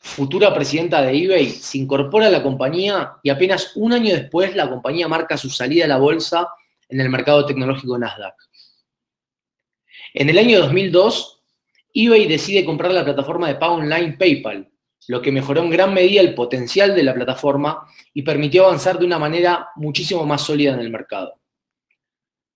futura 0.00 0.52
presidenta 0.54 1.02
de 1.02 1.16
eBay, 1.16 1.50
se 1.50 1.78
incorpora 1.78 2.26
a 2.26 2.30
la 2.30 2.42
compañía 2.42 3.12
y 3.22 3.28
apenas 3.28 3.72
un 3.76 3.92
año 3.92 4.14
después 4.14 4.56
la 4.56 4.68
compañía 4.68 5.08
marca 5.08 5.36
su 5.36 5.50
salida 5.50 5.84
a 5.84 5.88
la 5.88 5.98
bolsa 5.98 6.48
en 6.88 7.00
el 7.00 7.10
mercado 7.10 7.44
tecnológico 7.44 7.98
Nasdaq. 7.98 8.34
En 10.14 10.28
el 10.30 10.38
año 10.38 10.58
2002, 10.60 11.42
eBay 11.92 12.26
decide 12.26 12.64
comprar 12.64 12.92
la 12.92 13.04
plataforma 13.04 13.48
de 13.48 13.56
pago 13.56 13.74
online 13.74 14.16
PayPal, 14.18 14.70
lo 15.08 15.20
que 15.20 15.30
mejoró 15.30 15.62
en 15.62 15.70
gran 15.70 15.92
medida 15.92 16.20
el 16.20 16.34
potencial 16.34 16.94
de 16.96 17.02
la 17.02 17.14
plataforma 17.14 17.86
y 18.14 18.22
permitió 18.22 18.66
avanzar 18.66 18.98
de 18.98 19.06
una 19.06 19.18
manera 19.18 19.68
muchísimo 19.76 20.24
más 20.24 20.42
sólida 20.42 20.72
en 20.72 20.80
el 20.80 20.90
mercado. 20.90 21.34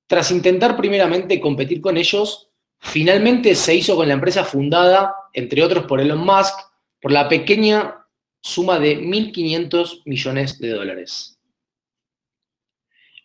Tras 0.07 0.31
intentar 0.31 0.77
primeramente 0.77 1.41
competir 1.41 1.81
con 1.81 1.97
ellos, 1.97 2.51
finalmente 2.85 3.55
se 3.55 3.75
hizo 3.75 3.97
con 3.97 4.07
la 4.07 4.15
empresa 4.15 4.45
fundada, 4.45 5.15
entre 5.33 5.65
otros 5.65 5.87
por 5.87 6.01
Elon 6.01 6.25
Musk, 6.25 6.55
por 7.01 7.11
la 7.11 7.29
pequeña 7.29 8.07
suma 8.41 8.79
de 8.79 9.01
1.500 9.01 10.03
millones 10.05 10.59
de 10.59 10.71
dólares. 10.71 11.39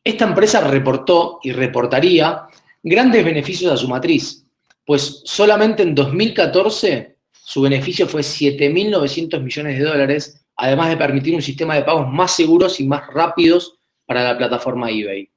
Esta 0.03 0.25
empresa 0.25 0.61
reportó 0.61 1.39
y 1.43 1.51
reportaría 1.51 2.47
grandes 2.81 3.23
beneficios 3.23 3.71
a 3.71 3.77
su 3.77 3.87
matriz, 3.87 4.45
pues 4.85 5.21
solamente 5.25 5.83
en 5.83 5.93
2014 5.93 7.17
su 7.31 7.61
beneficio 7.61 8.07
fue 8.07 8.21
7.900 8.21 9.41
millones 9.41 9.77
de 9.77 9.85
dólares, 9.85 10.45
además 10.55 10.89
de 10.89 10.97
permitir 10.97 11.35
un 11.35 11.41
sistema 11.41 11.75
de 11.75 11.83
pagos 11.83 12.07
más 12.07 12.31
seguros 12.31 12.79
y 12.79 12.87
más 12.87 13.05
rápidos 13.13 13.77
para 14.05 14.23
la 14.23 14.37
plataforma 14.37 14.89
eBay. 14.89 15.29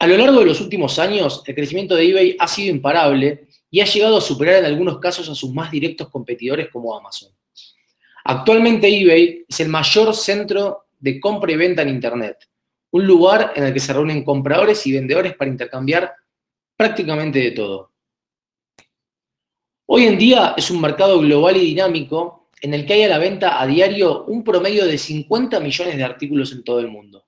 A 0.00 0.06
lo 0.06 0.16
largo 0.16 0.40
de 0.40 0.46
los 0.46 0.62
últimos 0.62 0.98
años, 0.98 1.42
el 1.46 1.54
crecimiento 1.54 1.94
de 1.94 2.08
eBay 2.08 2.36
ha 2.38 2.48
sido 2.48 2.74
imparable 2.74 3.48
y 3.70 3.80
ha 3.80 3.84
llegado 3.84 4.16
a 4.16 4.22
superar 4.22 4.54
en 4.54 4.64
algunos 4.64 4.98
casos 4.98 5.28
a 5.28 5.34
sus 5.34 5.52
más 5.52 5.70
directos 5.70 6.08
competidores 6.08 6.70
como 6.70 6.96
Amazon. 6.96 7.30
Actualmente 8.24 8.88
eBay 8.88 9.44
es 9.46 9.60
el 9.60 9.68
mayor 9.68 10.14
centro 10.14 10.86
de 10.98 11.20
compra 11.20 11.52
y 11.52 11.56
venta 11.56 11.82
en 11.82 11.90
Internet, 11.90 12.48
un 12.92 13.06
lugar 13.06 13.52
en 13.54 13.64
el 13.64 13.74
que 13.74 13.80
se 13.80 13.92
reúnen 13.92 14.24
compradores 14.24 14.86
y 14.86 14.92
vendedores 14.92 15.34
para 15.36 15.50
intercambiar 15.50 16.14
prácticamente 16.74 17.38
de 17.38 17.50
todo. 17.50 17.92
Hoy 19.84 20.04
en 20.04 20.16
día 20.16 20.54
es 20.56 20.70
un 20.70 20.80
mercado 20.80 21.20
global 21.20 21.58
y 21.58 21.66
dinámico 21.66 22.48
en 22.62 22.72
el 22.72 22.86
que 22.86 22.94
hay 22.94 23.02
a 23.02 23.08
la 23.08 23.18
venta 23.18 23.60
a 23.60 23.66
diario 23.66 24.24
un 24.24 24.42
promedio 24.44 24.86
de 24.86 24.96
50 24.96 25.60
millones 25.60 25.98
de 25.98 26.04
artículos 26.04 26.52
en 26.52 26.64
todo 26.64 26.80
el 26.80 26.88
mundo 26.88 27.26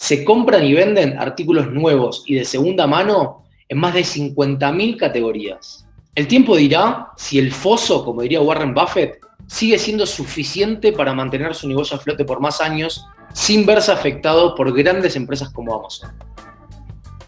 se 0.00 0.24
compran 0.24 0.64
y 0.64 0.72
venden 0.72 1.18
artículos 1.18 1.70
nuevos 1.70 2.24
y 2.26 2.34
de 2.34 2.46
segunda 2.46 2.86
mano 2.86 3.44
en 3.68 3.78
más 3.78 3.92
de 3.92 4.00
50.000 4.00 4.96
categorías. 4.96 5.86
El 6.14 6.26
tiempo 6.26 6.56
dirá 6.56 7.08
si 7.18 7.38
el 7.38 7.52
foso, 7.52 8.02
como 8.02 8.22
diría 8.22 8.40
Warren 8.40 8.72
Buffett, 8.72 9.20
sigue 9.46 9.78
siendo 9.78 10.06
suficiente 10.06 10.92
para 10.92 11.12
mantener 11.12 11.54
su 11.54 11.68
negocio 11.68 11.98
a 11.98 12.00
flote 12.00 12.24
por 12.24 12.40
más 12.40 12.62
años 12.62 13.04
sin 13.34 13.66
verse 13.66 13.92
afectado 13.92 14.54
por 14.54 14.74
grandes 14.74 15.16
empresas 15.16 15.50
como 15.50 15.74
Amazon. 15.74 16.10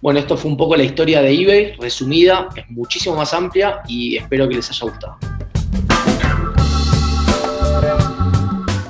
Bueno, 0.01 0.21
esto 0.21 0.39
fue 0.39 0.51
un 0.51 0.57
poco 0.57 0.75
la 0.75 0.85
historia 0.85 1.21
de 1.21 1.31
eBay, 1.31 1.73
resumida, 1.77 2.49
es 2.57 2.69
muchísimo 2.71 3.17
más 3.17 3.35
amplia 3.35 3.83
y 3.87 4.17
espero 4.17 4.49
que 4.49 4.55
les 4.55 4.71
haya 4.71 4.91
gustado. 4.91 5.19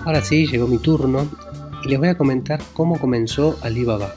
Ahora 0.04 0.20
sí, 0.22 0.46
llegó 0.46 0.68
mi 0.68 0.78
turno 0.78 1.28
y 1.84 1.88
les 1.88 1.98
voy 1.98 2.08
a 2.08 2.16
comentar 2.16 2.60
cómo 2.74 2.98
comenzó 2.98 3.58
Alibaba. 3.62 4.14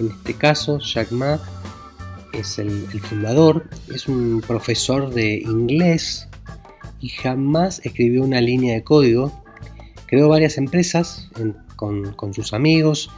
En 0.00 0.08
este 0.08 0.34
caso, 0.34 0.78
Jack 0.78 1.10
Ma 1.12 1.40
es 2.32 2.58
el, 2.58 2.86
fundador, 3.00 3.68
es 3.92 4.08
un 4.08 4.42
profesor 4.46 5.12
de 5.12 5.36
inglés 5.36 6.28
y 7.00 7.08
jamás 7.08 7.80
escribió 7.84 8.22
una 8.22 8.40
línea 8.40 8.74
de 8.74 8.84
código. 8.84 9.32
Creó 10.06 10.28
varias 10.28 10.58
empresas 10.58 11.30
con, 11.76 12.12
con, 12.12 12.34
sus 12.34 12.52
amigos 12.52 13.10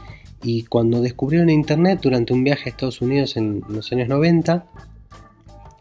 y 0.43 0.63
cuando 0.63 1.01
descubrieron 1.01 1.49
Internet 1.49 1.99
durante 2.01 2.33
un 2.33 2.43
viaje 2.43 2.69
a 2.69 2.71
Estados 2.71 3.01
Unidos 3.01 3.37
en 3.37 3.63
los 3.69 3.91
años 3.91 4.07
90 4.07 4.65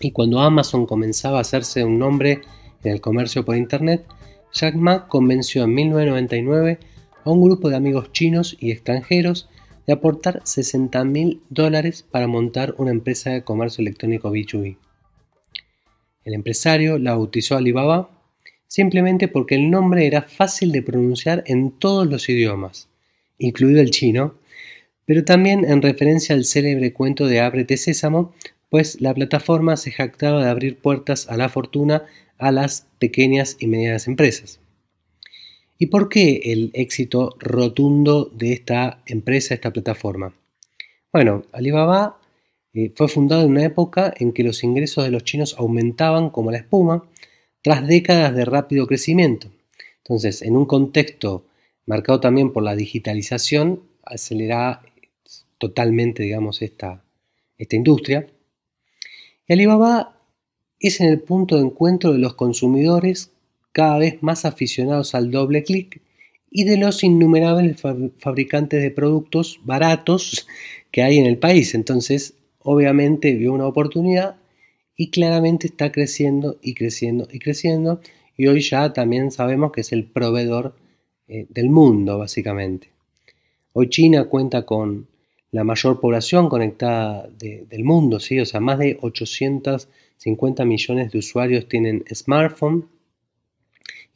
y 0.00 0.12
cuando 0.12 0.40
Amazon 0.40 0.86
comenzaba 0.86 1.38
a 1.38 1.42
hacerse 1.42 1.84
un 1.84 1.98
nombre 1.98 2.40
en 2.82 2.92
el 2.92 3.00
comercio 3.00 3.44
por 3.44 3.56
Internet, 3.56 4.06
Jack 4.52 4.74
Ma 4.74 5.06
convenció 5.08 5.64
en 5.64 5.74
1999 5.74 6.78
a 7.24 7.30
un 7.30 7.42
grupo 7.42 7.68
de 7.68 7.76
amigos 7.76 8.12
chinos 8.12 8.56
y 8.60 8.70
extranjeros 8.70 9.48
de 9.86 9.92
aportar 9.92 10.40
60 10.44 11.04
mil 11.04 11.42
dólares 11.48 12.02
para 12.08 12.26
montar 12.26 12.74
una 12.78 12.90
empresa 12.90 13.30
de 13.30 13.42
comercio 13.44 13.82
electrónico 13.82 14.30
B2B. 14.30 14.76
El 16.24 16.34
empresario 16.34 16.98
la 16.98 17.14
bautizó 17.14 17.56
Alibaba 17.56 18.10
simplemente 18.66 19.26
porque 19.26 19.56
el 19.56 19.68
nombre 19.70 20.06
era 20.06 20.22
fácil 20.22 20.70
de 20.70 20.82
pronunciar 20.82 21.42
en 21.46 21.72
todos 21.72 22.06
los 22.06 22.28
idiomas, 22.28 22.88
incluido 23.38 23.80
el 23.80 23.90
chino, 23.90 24.36
pero 25.06 25.24
también 25.24 25.64
en 25.64 25.82
referencia 25.82 26.36
al 26.36 26.44
célebre 26.44 26.92
cuento 26.92 27.26
de 27.26 27.40
Ábrete 27.40 27.76
Sésamo, 27.76 28.32
pues 28.68 29.00
la 29.00 29.12
plataforma 29.12 29.76
se 29.76 29.90
jactaba 29.90 30.44
de 30.44 30.50
abrir 30.50 30.78
puertas 30.78 31.28
a 31.28 31.36
la 31.36 31.48
fortuna 31.48 32.04
a 32.38 32.52
las 32.52 32.86
pequeñas 33.00 33.56
y 33.58 33.66
medianas 33.66 34.06
empresas. 34.06 34.60
¿Y 35.82 35.86
por 35.86 36.10
qué 36.10 36.42
el 36.44 36.70
éxito 36.74 37.36
rotundo 37.38 38.30
de 38.34 38.52
esta 38.52 39.02
empresa, 39.06 39.54
esta 39.54 39.72
plataforma? 39.72 40.34
Bueno, 41.10 41.46
Alibaba 41.52 42.20
eh, 42.74 42.92
fue 42.94 43.08
fundado 43.08 43.44
en 43.44 43.52
una 43.52 43.64
época 43.64 44.12
en 44.14 44.34
que 44.34 44.44
los 44.44 44.62
ingresos 44.62 45.04
de 45.04 45.10
los 45.10 45.24
chinos 45.24 45.56
aumentaban 45.58 46.28
como 46.28 46.50
la 46.50 46.58
espuma 46.58 47.08
tras 47.62 47.86
décadas 47.86 48.34
de 48.36 48.44
rápido 48.44 48.86
crecimiento. 48.86 49.48
Entonces, 50.04 50.42
en 50.42 50.54
un 50.54 50.66
contexto 50.66 51.46
marcado 51.86 52.20
también 52.20 52.52
por 52.52 52.62
la 52.62 52.76
digitalización, 52.76 53.82
acelera 54.04 54.82
totalmente, 55.56 56.24
digamos, 56.24 56.60
esta, 56.60 57.02
esta 57.56 57.76
industria. 57.76 58.26
Y 59.48 59.54
Alibaba 59.54 60.20
es 60.78 61.00
en 61.00 61.08
el 61.08 61.20
punto 61.20 61.56
de 61.56 61.62
encuentro 61.62 62.12
de 62.12 62.18
los 62.18 62.34
consumidores 62.34 63.32
cada 63.72 63.98
vez 63.98 64.22
más 64.22 64.44
aficionados 64.44 65.14
al 65.14 65.30
doble 65.30 65.62
clic 65.62 66.00
y 66.50 66.64
de 66.64 66.76
los 66.76 67.04
innumerables 67.04 67.80
fabricantes 68.18 68.82
de 68.82 68.90
productos 68.90 69.60
baratos 69.64 70.46
que 70.90 71.02
hay 71.02 71.18
en 71.18 71.26
el 71.26 71.38
país. 71.38 71.74
Entonces, 71.74 72.34
obviamente 72.58 73.34
vio 73.34 73.52
una 73.52 73.66
oportunidad 73.66 74.36
y 74.96 75.10
claramente 75.10 75.68
está 75.68 75.92
creciendo 75.92 76.58
y 76.60 76.74
creciendo 76.74 77.28
y 77.30 77.38
creciendo. 77.38 78.00
Y 78.36 78.48
hoy 78.48 78.60
ya 78.60 78.92
también 78.92 79.30
sabemos 79.30 79.70
que 79.72 79.82
es 79.82 79.92
el 79.92 80.04
proveedor 80.04 80.74
eh, 81.28 81.46
del 81.48 81.70
mundo, 81.70 82.18
básicamente. 82.18 82.88
Hoy 83.72 83.88
China 83.88 84.24
cuenta 84.24 84.66
con 84.66 85.06
la 85.52 85.64
mayor 85.64 86.00
población 86.00 86.48
conectada 86.48 87.28
del 87.38 87.84
mundo, 87.84 88.20
¿sí? 88.20 88.38
o 88.38 88.46
sea, 88.46 88.60
más 88.60 88.78
de 88.78 88.98
850 89.00 90.64
millones 90.64 91.10
de 91.10 91.18
usuarios 91.18 91.66
tienen 91.68 92.04
smartphone 92.12 92.86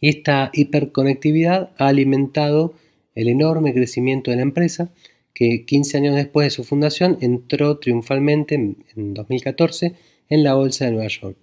esta 0.09 0.51
hiperconectividad 0.53 1.71
ha 1.79 1.89
alimentado 1.89 2.75
el 3.15 3.29
enorme 3.29 3.73
crecimiento 3.73 4.31
de 4.31 4.37
la 4.37 4.43
empresa, 4.43 4.91
que 5.33 5.65
15 5.65 5.97
años 5.99 6.15
después 6.15 6.47
de 6.47 6.51
su 6.51 6.65
fundación 6.65 7.19
entró 7.21 7.79
triunfalmente 7.79 8.55
en, 8.55 9.15
2014 9.15 9.95
en 10.29 10.45
la 10.45 10.55
Bolsa 10.55 10.85
de 10.85 10.93
Nueva 10.93 11.09
York. 11.09 11.37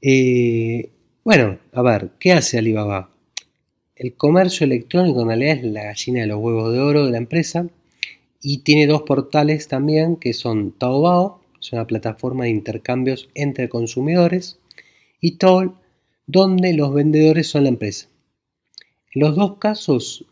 Eh, 0.00 0.90
bueno, 1.24 1.58
a 1.72 1.82
ver, 1.82 2.10
¿qué 2.18 2.32
hace 2.32 2.58
Alibaba? 2.58 3.10
El 3.96 4.14
comercio 4.14 4.64
electrónico 4.64 5.22
en 5.22 5.28
realidad 5.28 5.58
es 5.58 5.64
la 5.64 5.84
gallina 5.84 6.20
de 6.20 6.26
los 6.26 6.40
huevos 6.40 6.72
de 6.72 6.80
oro 6.80 7.06
de 7.06 7.12
la 7.12 7.18
empresa 7.18 7.68
y 8.40 8.58
tiene 8.58 8.86
dos 8.86 9.02
portales 9.02 9.68
también 9.68 10.16
que 10.16 10.32
son 10.32 10.72
Taobao, 10.72 11.40
es 11.60 11.72
una 11.72 11.86
plataforma 11.86 12.44
de 12.44 12.50
intercambios 12.50 13.28
entre 13.34 13.68
consumidores, 13.68 14.58
y 15.20 15.36
Toll, 15.36 15.76
donde 16.26 16.72
los 16.72 16.94
vendedores 16.94 17.48
son 17.48 17.64
la 17.64 17.70
empresa. 17.70 18.08
En 19.14 19.22
los 19.22 19.36
dos 19.36 19.58
casos, 19.58 20.24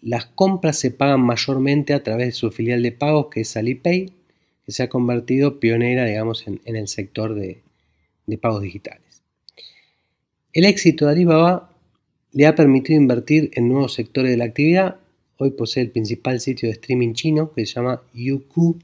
las 0.00 0.26
compras 0.26 0.78
se 0.78 0.90
pagan 0.90 1.20
mayormente 1.20 1.92
a 1.92 2.02
través 2.02 2.28
de 2.28 2.32
su 2.32 2.50
filial 2.50 2.82
de 2.82 2.92
pagos, 2.92 3.26
que 3.30 3.40
es 3.40 3.56
Alipay, 3.56 4.12
que 4.64 4.72
se 4.72 4.82
ha 4.82 4.88
convertido 4.88 5.58
pionera, 5.58 6.04
digamos, 6.04 6.46
en, 6.46 6.60
el 6.64 6.88
sector 6.88 7.34
de, 7.34 7.62
de 8.26 8.38
pagos 8.38 8.62
digitales. 8.62 9.22
El 10.52 10.64
éxito 10.64 11.06
de 11.06 11.12
Alibaba 11.12 11.70
le 12.32 12.46
ha 12.46 12.54
permitido 12.54 13.00
invertir 13.00 13.50
en 13.54 13.68
nuevos 13.68 13.94
sectores 13.94 14.30
de 14.30 14.36
la 14.36 14.44
actividad. 14.44 14.96
Hoy 15.38 15.50
posee 15.50 15.82
el 15.82 15.90
principal 15.90 16.40
sitio 16.40 16.68
de 16.68 16.74
streaming 16.74 17.14
chino 17.14 17.52
que 17.52 17.66
se 17.66 17.74
llama 17.74 18.02
Youku. 18.14 18.78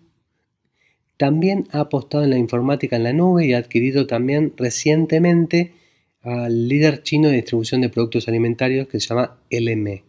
También 1.16 1.68
ha 1.70 1.80
apostado 1.80 2.24
en 2.24 2.30
la 2.30 2.38
informática 2.38 2.96
en 2.96 3.04
la 3.04 3.12
nube 3.12 3.46
y 3.46 3.52
ha 3.52 3.58
adquirido 3.58 4.06
también 4.06 4.52
recientemente 4.56 5.72
al 6.22 6.68
líder 6.68 7.02
chino 7.02 7.28
de 7.28 7.36
distribución 7.36 7.80
de 7.80 7.88
productos 7.88 8.28
alimentarios 8.28 8.88
que 8.88 9.00
se 9.00 9.08
llama 9.08 9.38
LM. 9.50 10.02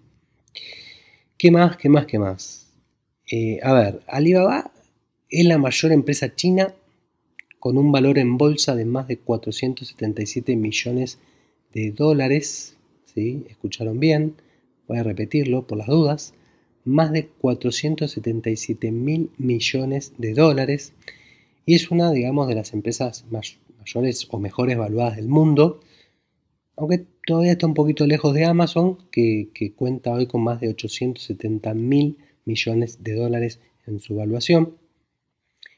¿Qué 1.38 1.52
más? 1.52 1.78
¿Qué 1.78 1.90
más? 1.90 2.06
¿Qué 2.06 2.20
más? 2.20 2.68
Eh, 3.30 3.60
a 3.64 3.74
ver, 3.74 4.02
Alibaba 4.08 4.72
es 5.30 5.46
la 5.46 5.58
mayor 5.58 5.92
empresa 5.92 6.36
china 6.36 6.74
con 7.60 7.78
un 7.78 7.92
valor 7.92 8.20
en 8.20 8.38
bolsa 8.38 8.76
de 8.76 8.86
más 8.86 9.08
de 9.08 9.18
477 9.18 10.56
millones 10.56 11.20
de 11.74 11.92
dólares, 11.92 12.78
¿sí? 13.06 13.46
escucharon 13.50 14.00
bien, 14.00 14.36
voy 14.88 14.98
a 14.98 15.04
repetirlo 15.04 15.66
por 15.66 15.78
las 15.78 15.88
dudas, 15.88 16.34
más 16.86 17.12
de 17.12 17.28
477 17.28 18.92
mil 18.92 19.32
millones 19.38 20.14
de 20.18 20.34
dólares 20.34 20.94
y 21.66 21.76
es 21.76 21.90
una, 21.92 22.12
digamos, 22.12 22.48
de 22.48 22.56
las 22.56 22.74
empresas 22.74 23.26
mayores 23.30 24.28
o 24.30 24.40
mejores 24.40 24.78
valuadas 24.78 25.16
del 25.16 25.28
mundo, 25.28 25.80
aunque 26.76 27.06
todavía 27.26 27.54
está 27.54 27.68
un 27.68 27.74
poquito 27.74 28.06
lejos 28.06 28.34
de 28.34 28.46
Amazon, 28.46 28.98
que, 29.12 29.74
cuenta 29.76 30.12
hoy 30.12 30.28
con 30.28 30.44
más 30.44 30.60
de 30.60 30.70
870 30.70 31.74
mil 31.74 32.18
millones 32.46 33.04
de 33.04 33.14
dólares 33.14 33.60
en 33.86 34.00
su 34.00 34.16
valuación. 34.16 34.78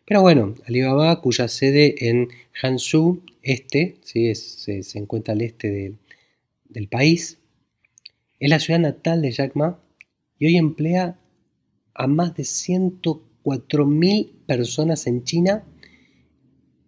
Pero 0.06 0.22
bueno, 0.22 0.56
Alibaba, 0.68 1.22
cuya 1.22 1.48
sede 1.48 2.10
en 2.10 2.30
Hangzhou, 2.54 3.22
este, 3.42 3.98
¿sí? 4.02 4.34
se, 4.36 5.00
encuentra 5.00 5.34
al 5.34 5.42
este 5.42 5.96
del 6.70 6.88
país, 6.88 7.40
es 8.40 8.50
la 8.50 8.60
ciudad 8.60 8.80
natal 8.80 9.22
de 9.22 9.32
Jack 9.32 9.56
Ma 9.56 9.80
y 10.38 10.48
hoy 10.48 10.58
emplea 10.58 11.20
a 11.94 12.08
más 12.08 12.36
de 12.36 12.44
104.000 12.44 14.32
personas 14.46 15.08
en 15.08 15.24
China 15.24 15.64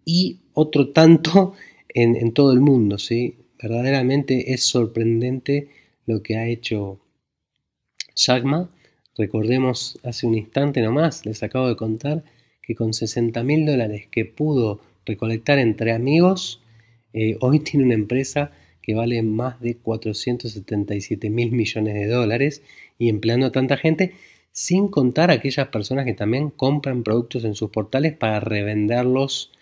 y 0.04 0.40
otro 0.52 0.90
tanto 0.92 1.54
en, 1.88 2.32
todo 2.32 2.52
el 2.52 2.60
mundo. 2.60 2.98
¿sí? 2.98 3.36
Verdaderamente 3.60 4.52
es 4.52 4.64
sorprendente 4.64 5.68
lo 6.06 6.22
que 6.22 6.36
ha 6.36 6.46
hecho 6.46 7.00
Jack 8.14 8.44
Ma. 8.44 8.68
Recordemos 9.16 9.98
hace 10.04 10.26
un 10.26 10.34
instante 10.34 10.80
nomás, 10.80 11.26
les 11.26 11.42
acabo 11.42 11.68
de 11.68 11.76
contar 11.76 12.24
que 12.62 12.74
con 12.74 12.92
60 12.92 13.42
mil 13.42 13.66
dólares 13.66 14.06
que 14.10 14.24
pudo 14.24 14.80
recolectar 15.04 15.58
entre 15.58 15.92
amigos, 15.92 16.60
eh, 17.12 17.36
hoy 17.40 17.60
tiene 17.64 17.86
una 17.86 17.94
empresa 17.94 18.52
que 18.82 18.94
vale 18.94 19.22
más 19.22 19.60
de 19.60 19.76
477 19.76 21.28
mil 21.30 21.52
millones 21.52 21.94
de 21.94 22.06
dólares 22.06 22.62
y 22.98 23.08
empleando 23.08 23.46
a 23.46 23.52
tanta 23.52 23.76
gente, 23.76 24.14
sin 24.50 24.88
contar 24.88 25.30
a 25.30 25.34
aquellas 25.34 25.68
personas 25.68 26.04
que 26.04 26.14
también 26.14 26.50
compran 26.50 27.02
productos 27.02 27.44
en 27.44 27.54
sus 27.54 27.70
portales 27.70 28.16
para 28.16 28.40
revenderlos 28.40 29.52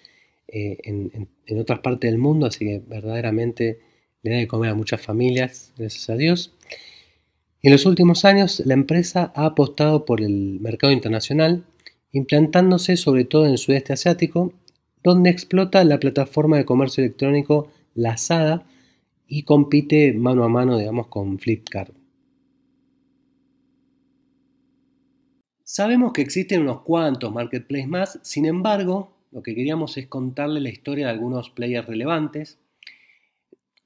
eh, 0.49 0.79
en, 0.85 1.29
otras 1.59 1.81
partes 1.81 2.11
del 2.11 2.19
mundo, 2.19 2.47
así 2.47 2.65
que 2.65 2.83
verdaderamente 2.87 3.81
de 4.35 4.49
comer 4.49 4.71
a 4.71 4.75
muchas 4.75 5.01
familias, 5.01 5.73
gracias 5.77 6.11
a 6.11 6.17
Dios. 6.17 6.53
En 7.63 7.73
los 7.73 7.87
últimos 7.87 8.25
años, 8.25 8.63
la 8.65 8.75
empresa 8.75 9.33
ha 9.35 9.47
apostado 9.47 10.05
por 10.05 10.21
el 10.21 10.61
mercado 10.61 10.93
internacional, 10.93 11.65
implantándose 12.13 12.97
sobre 12.97 13.25
todo 13.25 13.47
en 13.47 13.53
el 13.53 13.59
sudeste 13.59 13.93
asiático, 13.93 14.53
donde 15.03 15.31
explota 15.31 15.85
la 15.85 16.01
plataforma 16.01 16.57
de 16.57 16.65
comercio 16.65 17.05
electrónico 17.05 17.71
Lazada, 17.95 18.67
y 19.29 19.43
compite 19.43 20.13
mano 20.13 20.45
a 20.45 20.49
mano, 20.49 20.79
digamos, 20.79 21.09
con 21.09 21.39
Flipkart. 21.39 21.93
Sabemos 25.65 26.13
que 26.13 26.23
existen 26.23 26.63
unos 26.63 26.83
cuantos 26.83 27.33
marketplaces 27.33 27.89
más, 27.89 28.21
sin 28.23 28.47
embargo, 28.47 29.17
lo 29.33 29.43
que 29.43 29.55
queríamos 29.55 29.97
es 29.97 30.07
contarle 30.07 30.61
la 30.61 30.69
historia 30.69 31.07
de 31.07 31.13
algunos 31.13 31.51
players 31.51 31.89
relevantes. 31.89 32.59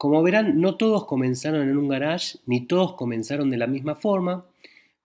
Como 0.00 0.22
verán, 0.22 0.62
no 0.62 0.78
todos 0.78 1.04
comenzaron 1.04 1.68
en 1.68 1.76
un 1.76 1.86
garage, 1.86 2.38
ni 2.46 2.66
todos 2.66 2.94
comenzaron 2.94 3.50
de 3.50 3.58
la 3.58 3.66
misma 3.66 3.96
forma, 3.96 4.46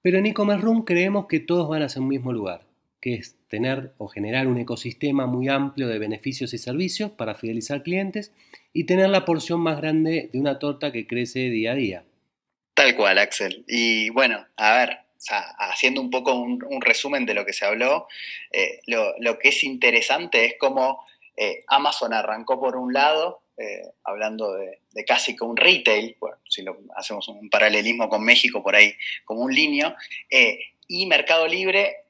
pero 0.01 0.19
en 0.19 0.25
e-commerce 0.25 0.63
room 0.63 0.85
creemos 0.85 1.25
que 1.27 1.41
todos 1.41 1.67
van 1.67 1.83
hacia 1.83 2.01
un 2.01 2.07
mismo 2.07 2.31
lugar, 2.31 2.61
que 3.01 3.15
es 3.15 3.35
tener 3.49 3.91
o 3.97 4.07
generar 4.07 4.47
un 4.47 4.57
ecosistema 4.57 5.25
muy 5.25 5.49
amplio 5.49 5.89
de 5.89 5.99
beneficios 5.99 6.53
y 6.53 6.57
servicios 6.59 7.11
para 7.11 7.35
fidelizar 7.35 7.83
clientes 7.83 8.31
y 8.71 8.85
tener 8.85 9.09
la 9.09 9.25
porción 9.25 9.59
más 9.59 9.81
grande 9.81 10.29
de 10.31 10.39
una 10.39 10.59
torta 10.59 10.93
que 10.93 11.05
crece 11.05 11.49
día 11.49 11.73
a 11.73 11.75
día. 11.75 12.05
Tal 12.73 12.95
cual, 12.95 13.17
Axel. 13.17 13.65
Y 13.67 14.11
bueno, 14.11 14.45
a 14.55 14.77
ver, 14.77 14.99
haciendo 15.59 15.99
un 15.99 16.09
poco 16.09 16.35
un, 16.35 16.61
resumen 16.79 17.25
de 17.25 17.33
lo 17.33 17.45
que 17.45 17.51
se 17.51 17.65
habló, 17.65 18.07
eh, 18.49 18.79
lo, 18.87 19.39
que 19.39 19.49
es 19.49 19.61
interesante 19.65 20.45
es 20.45 20.55
cómo 20.57 21.05
eh, 21.35 21.65
Amazon 21.67 22.13
arrancó 22.13 22.61
por 22.61 22.77
un 22.77 22.93
lado, 22.93 23.41
eh, 23.57 23.81
hablando 24.03 24.53
de, 24.53 24.79
casi 25.05 25.35
como 25.35 25.51
un 25.51 25.57
retail, 25.57 26.17
si 26.47 26.61
lo, 26.61 26.77
hacemos 26.95 27.27
un 27.27 27.49
paralelismo 27.49 28.09
con 28.09 28.23
México 28.23 28.61
por 28.61 28.75
ahí, 28.75 28.93
como 29.23 29.41
un 29.41 29.53
linio, 29.53 29.95
y 30.87 31.05
Mercado 31.05 31.47
Libre 31.47 32.05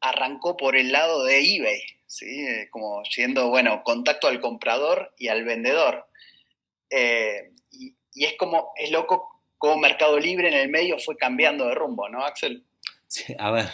arrancó 0.00 0.56
por 0.56 0.76
el 0.76 0.92
lado 0.92 1.24
de 1.24 1.38
eBay, 1.38 1.80
¿sí? 2.06 2.46
como 2.70 3.04
siendo, 3.04 3.48
bueno, 3.48 3.82
contacto 3.84 4.28
al 4.28 4.40
comprador 4.40 5.12
y 5.18 5.28
al 5.28 5.44
vendedor. 5.44 6.06
Eh, 6.90 7.52
y, 7.70 7.94
es 8.14 8.34
como, 8.36 8.72
es 8.76 8.90
loco 8.90 9.42
cómo 9.58 9.76
Mercado 9.76 10.18
Libre 10.18 10.48
en 10.48 10.54
el 10.54 10.68
medio 10.68 10.98
fue 10.98 11.16
cambiando 11.16 11.66
de 11.68 11.74
rumbo, 11.74 12.08
¿no, 12.08 12.24
Axel? 12.24 12.64
a 13.38 13.50
ver, 13.50 13.66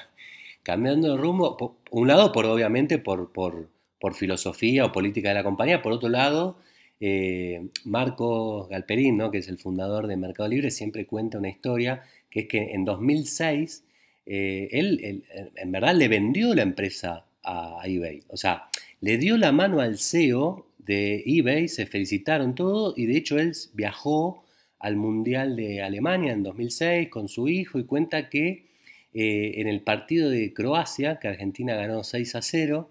cambiando 0.62 1.10
de 1.10 1.16
rumbo, 1.16 1.56
por 1.56 1.76
un 1.90 2.08
lado, 2.08 2.32
por 2.32 2.46
obviamente 2.46 2.98
por, 2.98 3.32
por, 3.32 3.70
filosofía 4.14 4.84
o 4.84 4.92
política 4.92 5.30
de 5.30 5.37
la 5.37 5.42
compañía, 5.42 5.80
por 5.80 5.92
otro 5.92 6.10
lado, 6.10 6.58
eh, 7.06 7.68
Marco 7.84 8.66
Galperín, 8.66 9.18
¿no? 9.18 9.30
que 9.30 9.36
es 9.36 9.48
el 9.48 9.58
fundador 9.58 10.06
de 10.06 10.16
Mercado 10.16 10.48
Libre, 10.48 10.70
siempre 10.70 11.04
cuenta 11.04 11.36
una 11.36 11.50
historia 11.50 12.02
que 12.30 12.40
es 12.40 12.48
que 12.48 12.72
en 12.72 12.86
2006 12.86 13.84
eh, 14.24 14.68
él, 14.72 15.22
en 15.54 15.70
verdad 15.70 15.94
le 15.94 16.08
vendió 16.08 16.54
la 16.54 16.62
empresa 16.62 17.26
a 17.42 17.82
eBay. 17.84 18.22
O 18.28 18.38
sea, 18.38 18.70
le 19.02 19.18
dio 19.18 19.36
la 19.36 19.52
mano 19.52 19.80
al 19.80 19.98
CEO 19.98 20.66
de 20.78 21.22
eBay, 21.26 21.68
se 21.68 21.84
felicitaron 21.84 22.54
todo 22.54 22.94
y 22.96 23.04
de 23.04 23.18
hecho 23.18 23.38
él 23.38 23.52
viajó 23.74 24.42
al 24.78 24.96
Mundial 24.96 25.56
de 25.56 25.82
Alemania 25.82 26.32
en 26.32 26.42
2006 26.42 27.10
con 27.10 27.28
su 27.28 27.48
hijo 27.48 27.78
y 27.78 27.84
cuenta 27.84 28.30
que 28.30 28.64
eh, 29.12 29.52
en 29.56 29.68
el 29.68 29.82
partido 29.82 30.30
de 30.30 30.54
Croacia, 30.54 31.18
que 31.20 31.28
Argentina 31.28 31.76
ganó 31.76 32.02
6 32.02 32.34
a 32.34 32.40
0, 32.40 32.88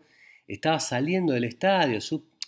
estaba 0.47 0.79
saliendo 0.79 1.33
del 1.33 1.45
estadio, 1.45 1.99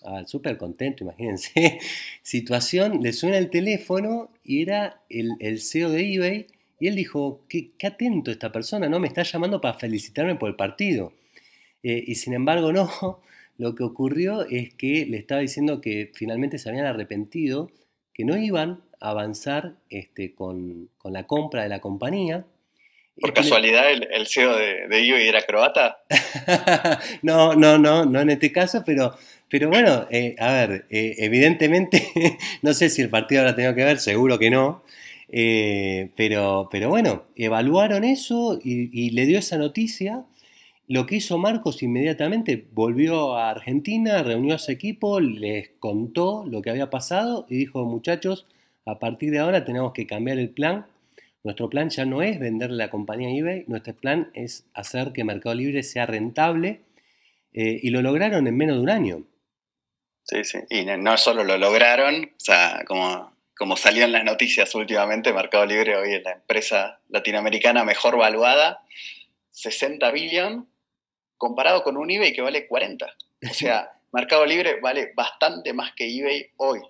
ah, 0.06 0.24
súper 0.26 0.58
contento, 0.58 1.04
imagínense, 1.04 1.80
situación, 2.24 3.02
le 3.02 3.14
suena 3.14 3.38
el 3.38 3.50
teléfono 3.50 4.32
y 4.44 4.62
era 4.62 5.02
el, 5.10 5.60
CEO 5.60 5.90
de 5.90 6.14
eBay 6.14 6.48
y 6.80 6.88
él 6.88 6.96
dijo, 6.96 7.46
qué, 7.50 7.72
atento 7.84 8.32
esta 8.32 8.52
persona, 8.52 8.90
¿no? 8.90 9.00
Me 9.00 9.08
está 9.08 9.24
llamando 9.24 9.62
para 9.62 9.78
felicitarme 9.78 10.36
por 10.36 10.50
el 10.50 10.56
partido. 10.56 11.14
Eh, 11.84 12.04
y 12.08 12.16
sin 12.16 12.34
embargo 12.34 12.74
no, 12.74 12.90
lo 13.58 13.76
que 13.76 13.84
ocurrió 13.84 14.46
es 14.48 14.74
que 14.74 15.06
le 15.06 15.18
estaba 15.18 15.42
diciendo 15.42 15.82
que 15.82 16.12
finalmente 16.14 16.58
se 16.58 16.70
habían 16.70 16.86
arrepentido, 16.86 17.72
que 18.14 18.26
no 18.26 18.38
iban 18.38 18.82
a 19.00 19.10
avanzar 19.10 19.76
este, 19.90 20.34
con, 20.34 20.90
la 21.04 21.28
compra 21.28 21.64
de 21.64 21.70
la 21.70 21.80
compañía. 21.80 22.46
¿Por 23.20 23.34
casualidad 23.34 23.92
el, 23.92 24.28
CEO 24.28 24.58
de, 24.58 24.88
de 24.90 25.28
era 25.28 25.42
croata? 25.44 26.00
no, 27.22 27.56
no, 27.56 27.78
no, 27.78 28.06
no 28.06 28.20
en 28.20 28.30
este 28.30 28.52
caso, 28.52 28.84
pero, 28.86 29.16
pero 29.50 29.70
bueno, 29.70 30.08
eh, 30.10 30.36
a 30.40 30.52
ver, 30.54 30.86
eh, 30.90 31.16
evidentemente, 31.20 32.04
no 32.62 32.74
sé 32.74 32.90
si 32.90 33.02
el 33.02 33.10
partido 33.10 33.42
ahora 33.42 33.56
tenía 33.56 33.76
que 33.76 33.84
ver, 33.84 34.00
seguro 34.00 34.40
que 34.40 34.50
no, 34.50 34.84
eh, 35.30 36.10
pero, 36.16 36.68
pero 36.72 36.90
bueno, 36.90 37.24
evaluaron 37.36 38.04
eso 38.04 38.60
y 38.64 39.10
le 39.12 39.26
dio 39.26 39.40
esa 39.40 39.58
noticia 39.58 40.26
lo 40.88 41.08
que 41.08 41.16
hizo 41.16 41.40
Marcos 41.40 41.82
inmediatamente, 41.82 42.68
volvió 42.74 43.36
a 43.36 43.50
Argentina, 43.50 44.22
reunió 44.22 44.54
a 44.56 44.60
su 44.60 44.72
equipo, 44.72 45.20
les 45.20 45.70
contó 45.80 46.46
lo 46.46 46.62
que 46.62 46.70
había 46.70 46.92
pasado 46.92 47.48
y 47.50 47.58
dijo, 47.58 47.86
muchachos, 47.86 48.46
a 48.86 49.00
partir 49.00 49.32
de 49.32 49.40
ahora 49.40 49.66
tenemos 49.66 49.94
que 49.94 50.06
cambiar 50.06 50.38
el 50.38 50.50
plan. 50.50 50.86
Nuestro 51.44 51.72
plan 51.72 51.90
ya 51.90 52.06
no 52.06 52.22
es 52.22 52.40
venderle 52.40 52.78
la 52.78 52.92
compañía 52.92 53.36
eBay, 53.36 53.66
nuestro 53.68 53.96
plan 53.96 54.30
es 54.36 54.68
hacer 54.76 55.12
que 55.12 55.24
Mercado 55.24 55.56
Libre 55.56 55.82
sea 55.82 56.06
rentable 56.06 56.82
y 57.52 57.90
lo 57.90 58.02
lograron 58.02 58.46
en 58.48 58.58
menos 58.58 58.76
de 58.76 58.82
un 58.84 58.90
año. 58.90 59.24
Sí, 60.26 60.44
sí, 60.44 60.60
y 60.70 60.86
no 60.86 61.18
solo 61.18 61.44
lo 61.44 61.58
lograron, 61.58 62.26
o 62.26 62.40
sea, 62.40 62.84
como, 62.88 63.32
como 63.56 63.78
salió 63.78 64.06
en 64.06 64.12
las 64.12 64.24
noticias 64.24 64.74
últimamente, 64.74 65.32
Mercado 65.32 65.68
Libre 65.68 65.96
hoy 65.96 66.16
es 66.16 66.24
la 66.24 66.32
empresa 66.32 67.00
latinoamericana 67.10 67.84
mejor 67.84 68.18
valuada, 68.18 68.84
60 69.52 70.10
billones 70.12 70.66
comparado 71.38 71.84
con 71.84 71.96
un 71.96 72.10
eBay 72.10 72.34
que 72.34 72.42
vale 72.42 72.68
40. 72.68 73.06
O 73.50 73.54
sea, 73.54 73.92
Mercado 74.12 74.46
Libre 74.46 74.80
vale 74.82 75.12
bastante 75.16 75.74
más 75.74 75.94
que 75.94 76.06
eBay 76.08 76.50
hoy. 76.58 76.82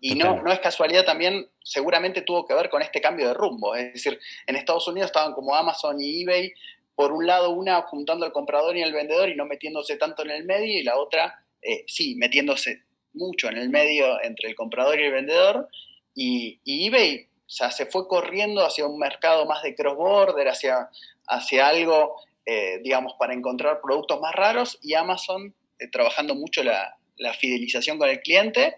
Y, 0.00 0.14
no, 0.14 0.42
no 0.42 0.52
es 0.52 0.60
casualidad 0.60 1.04
también, 1.04 1.48
seguramente 1.62 2.22
tuvo 2.22 2.46
que 2.46 2.54
ver 2.54 2.70
con 2.70 2.82
este 2.82 3.00
cambio 3.00 3.28
de 3.28 3.34
rumbo. 3.34 3.74
Es 3.74 3.94
decir, 3.94 4.20
en 4.46 4.54
Estados 4.54 4.86
Unidos 4.86 5.08
estaban 5.08 5.32
como 5.32 5.54
Amazon 5.54 6.00
y 6.00 6.22
eBay, 6.22 6.52
por 6.94 7.10
un 7.10 7.26
lado 7.26 7.50
una 7.50 7.82
juntando 7.82 8.24
al 8.26 8.32
comprador 8.32 8.76
y 8.76 8.82
al 8.82 8.92
vendedor 8.92 9.28
y 9.28 9.34
no 9.34 9.44
metiéndose 9.44 9.96
tanto 9.96 10.22
en 10.22 10.30
el 10.30 10.44
medio, 10.44 10.78
y 10.78 10.82
la 10.82 10.96
otra, 10.96 11.42
eh, 11.66 11.84
sí, 11.86 12.14
metiéndose 12.16 12.82
mucho 13.12 13.48
en 13.48 13.56
el 13.56 13.70
medio 13.70 14.22
entre 14.22 14.48
el 14.48 14.54
comprador 14.54 15.00
y 15.00 15.04
el 15.04 15.12
vendedor. 15.12 15.68
Y, 16.14 16.60
eBay 16.64 17.24
o 17.24 17.48
sea, 17.48 17.70
se 17.70 17.86
fue 17.86 18.08
corriendo 18.08 18.64
hacia 18.64 18.86
un 18.86 18.98
mercado 18.98 19.46
más 19.46 19.62
de 19.62 19.74
cross-border, 19.74 20.48
hacia, 20.48 20.88
hacia 21.26 21.68
algo 21.68 22.16
eh, 22.48 22.78
digamos, 22.80 23.14
para 23.18 23.34
encontrar 23.34 23.80
productos 23.80 24.20
más 24.20 24.32
raros 24.32 24.78
y 24.80 24.94
Amazon 24.94 25.52
eh, 25.80 25.88
trabajando 25.88 26.36
mucho 26.36 26.62
la, 26.62 26.96
fidelización 27.40 27.98
con 27.98 28.08
el 28.08 28.20
cliente 28.20 28.76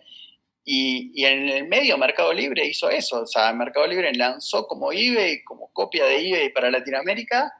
Y, 0.65 1.23
en 1.23 1.51
el 1.51 1.69
medio 1.69 1.99
Mercado 1.99 2.33
Libre 2.33 2.67
hizo 2.67 2.89
eso, 2.89 3.23
o 3.23 3.27
sea, 3.27 3.53
Mercado 3.53 3.87
Libre 3.87 4.11
lanzó 4.15 4.67
como 4.67 4.91
eBay, 4.91 5.45
como 5.45 5.71
copia 5.75 6.07
de 6.07 6.29
eBay 6.29 6.49
para 6.51 6.71
Latinoamérica, 6.71 7.53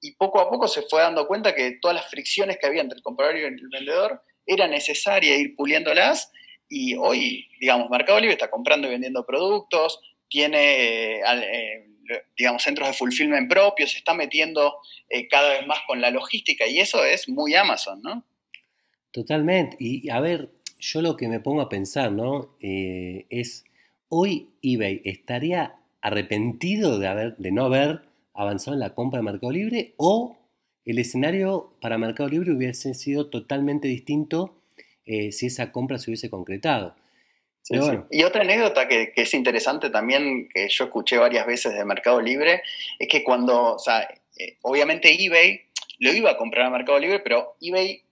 y 0.00 0.12
poco 0.12 0.38
a 0.38 0.48
poco 0.48 0.68
se 0.68 0.82
fue 0.82 1.02
dando 1.02 1.26
cuenta 1.26 1.56
que 1.56 1.78
todas 1.82 1.96
las 1.96 2.08
fricciones 2.08 2.58
que 2.58 2.66
había 2.66 2.82
entre 2.82 2.98
el 2.98 3.02
comprador 3.02 3.36
y 3.36 3.42
el 3.42 3.68
vendedor 3.68 4.22
era 4.48 4.66
necesaria 4.66 5.36
ir 5.36 5.54
puliéndolas, 5.54 6.32
y 6.68 6.96
hoy, 6.96 7.48
digamos, 7.60 7.88
Mercado 7.90 8.18
Libre 8.18 8.34
está 8.34 8.50
comprando 8.50 8.88
y 8.88 8.90
vendiendo 8.90 9.24
productos, 9.24 10.00
tiene, 10.28 11.20
eh, 11.20 11.86
digamos, 12.36 12.62
centros 12.62 12.88
de 12.88 12.94
fulfillment 12.94 13.48
propios, 13.48 13.92
se 13.92 13.98
está 13.98 14.14
metiendo 14.14 14.76
eh, 15.08 15.28
cada 15.28 15.50
vez 15.50 15.66
más 15.66 15.78
con 15.86 16.00
la 16.00 16.10
logística, 16.10 16.66
y 16.66 16.80
eso 16.80 17.04
es 17.04 17.28
muy 17.28 17.54
Amazon, 17.54 18.02
¿no? 18.02 18.24
Totalmente, 19.12 19.76
y 19.78 20.10
a 20.10 20.20
ver, 20.20 20.50
yo 20.78 21.02
lo 21.02 21.16
que 21.16 21.28
me 21.28 21.40
pongo 21.40 21.60
a 21.60 21.68
pensar, 21.68 22.12
¿no? 22.12 22.56
Eh, 22.60 23.26
es, 23.30 23.64
hoy 24.08 24.48
eBay 24.62 25.02
estaría 25.04 25.76
arrepentido 26.00 26.98
de, 26.98 27.08
haber, 27.08 27.36
de 27.36 27.50
no 27.50 27.64
haber 27.64 28.02
avanzado 28.34 28.74
en 28.74 28.80
la 28.80 28.94
compra 28.94 29.18
de 29.18 29.24
Mercado 29.24 29.52
Libre 29.52 29.94
o 29.96 30.37
el 30.90 30.98
escenario 30.98 31.72
para 31.80 31.98
Mercado 31.98 32.28
Libre 32.28 32.52
hubiese 32.52 32.94
sido 32.94 33.28
totalmente 33.28 33.88
distinto 33.88 34.54
eh, 35.04 35.32
si 35.32 35.46
esa 35.46 35.72
compra 35.72 35.98
se 35.98 36.10
hubiese 36.10 36.30
concretado. 36.30 36.94
Y 38.10 38.22
otra 38.22 38.42
anécdota 38.42 38.88
que, 38.88 39.12
es 39.14 39.34
interesante 39.34 39.90
también, 39.90 40.48
que 40.48 40.68
yo 40.68 40.84
escuché 40.84 41.18
varias 41.18 41.46
veces 41.46 41.74
de 41.74 41.84
Mercado 41.84 42.20
Libre, 42.20 42.62
es 42.98 43.08
que 43.08 43.22
cuando, 43.22 43.74
o 43.74 43.78
sea, 43.78 44.08
eh, 44.38 44.56
obviamente 44.62 45.14
eBay 45.22 45.60
lo 45.98 46.12
iba 46.12 46.30
a 46.30 46.36
comprar 46.36 46.66
a 46.66 46.70
Mercado 46.70 46.98
Libre, 46.98 47.20
pero 47.20 47.56
eBay 47.60 48.02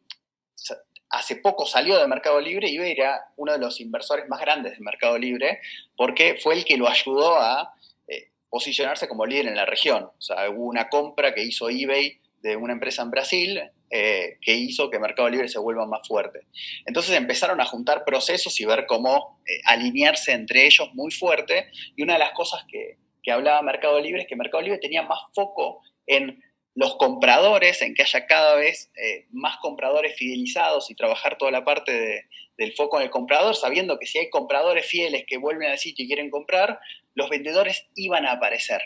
hace 1.08 1.36
poco 1.36 1.66
salió 1.66 1.98
de 1.98 2.06
Mercado 2.08 2.40
Libre 2.40 2.68
y 2.68 2.76
era 2.76 3.28
uno 3.36 3.52
de 3.52 3.58
los 3.58 3.80
inversores 3.80 4.28
más 4.28 4.40
grandes 4.40 4.72
de 4.72 4.84
Mercado 4.84 5.16
Libre 5.16 5.60
porque 5.96 6.36
fue 6.42 6.54
el 6.54 6.64
que 6.64 6.76
lo 6.76 6.88
ayudó 6.88 7.36
a 7.36 7.74
eh, 8.08 8.28
posicionarse 8.50 9.08
como 9.08 9.24
líder 9.24 9.46
en 9.46 9.56
la 9.56 9.64
región. 9.64 10.04
O 10.04 10.20
sea, 10.20 10.50
hubo 10.50 10.64
una 10.64 10.88
compra 10.88 11.32
que 11.32 11.44
hizo 11.44 11.70
eBay 11.70 12.18
de 12.46 12.56
una 12.56 12.72
empresa 12.72 13.02
en 13.02 13.10
Brasil 13.10 13.60
eh, 13.90 14.38
que 14.40 14.54
hizo 14.54 14.88
que 14.88 15.00
Mercado 15.00 15.28
Libre 15.28 15.48
se 15.48 15.58
vuelva 15.58 15.84
más 15.84 16.06
fuerte. 16.06 16.46
Entonces 16.86 17.16
empezaron 17.16 17.60
a 17.60 17.64
juntar 17.64 18.04
procesos 18.04 18.58
y 18.60 18.64
ver 18.64 18.86
cómo 18.86 19.40
eh, 19.46 19.60
alinearse 19.64 20.32
entre 20.32 20.64
ellos 20.64 20.88
muy 20.94 21.10
fuerte. 21.10 21.68
Y 21.96 22.02
una 22.02 22.12
de 22.12 22.20
las 22.20 22.32
cosas 22.32 22.64
que, 22.70 22.98
que 23.22 23.32
hablaba 23.32 23.62
Mercado 23.62 24.00
Libre 24.00 24.22
es 24.22 24.28
que 24.28 24.36
Mercado 24.36 24.62
Libre 24.62 24.78
tenía 24.78 25.02
más 25.02 25.18
foco 25.34 25.82
en 26.06 26.40
los 26.76 26.96
compradores, 26.96 27.82
en 27.82 27.94
que 27.94 28.02
haya 28.02 28.26
cada 28.26 28.54
vez 28.54 28.92
eh, 28.96 29.26
más 29.30 29.56
compradores 29.56 30.14
fidelizados 30.14 30.90
y 30.90 30.94
trabajar 30.94 31.38
toda 31.38 31.50
la 31.50 31.64
parte 31.64 32.26
del 32.58 32.72
foco 32.74 32.98
en 32.98 33.04
el 33.04 33.10
comprador, 33.10 33.56
sabiendo 33.56 33.98
que 33.98 34.06
si 34.06 34.18
hay 34.18 34.30
compradores 34.30 34.86
fieles 34.86 35.24
que 35.26 35.38
vuelven 35.38 35.70
al 35.70 35.78
sitio 35.78 36.04
y 36.04 36.08
quieren 36.08 36.30
comprar, 36.30 36.78
los 37.14 37.28
vendedores 37.30 37.88
iban 37.94 38.26
a 38.26 38.32
aparecer. 38.32 38.82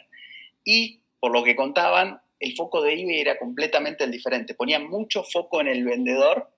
Y 0.64 1.02
por 1.18 1.32
lo 1.32 1.42
que 1.42 1.56
contaban, 1.56 2.22
el 2.40 2.56
foco 2.56 2.82
de 2.82 2.94
eBay 2.94 3.20
era 3.20 3.38
completamente 3.38 4.04
el 4.04 4.10
diferente. 4.10 4.54
Ponían 4.54 4.88
mucho 4.88 5.22
foco 5.22 5.60
en 5.60 5.68
el 5.68 5.84
vendedor. 5.84 6.50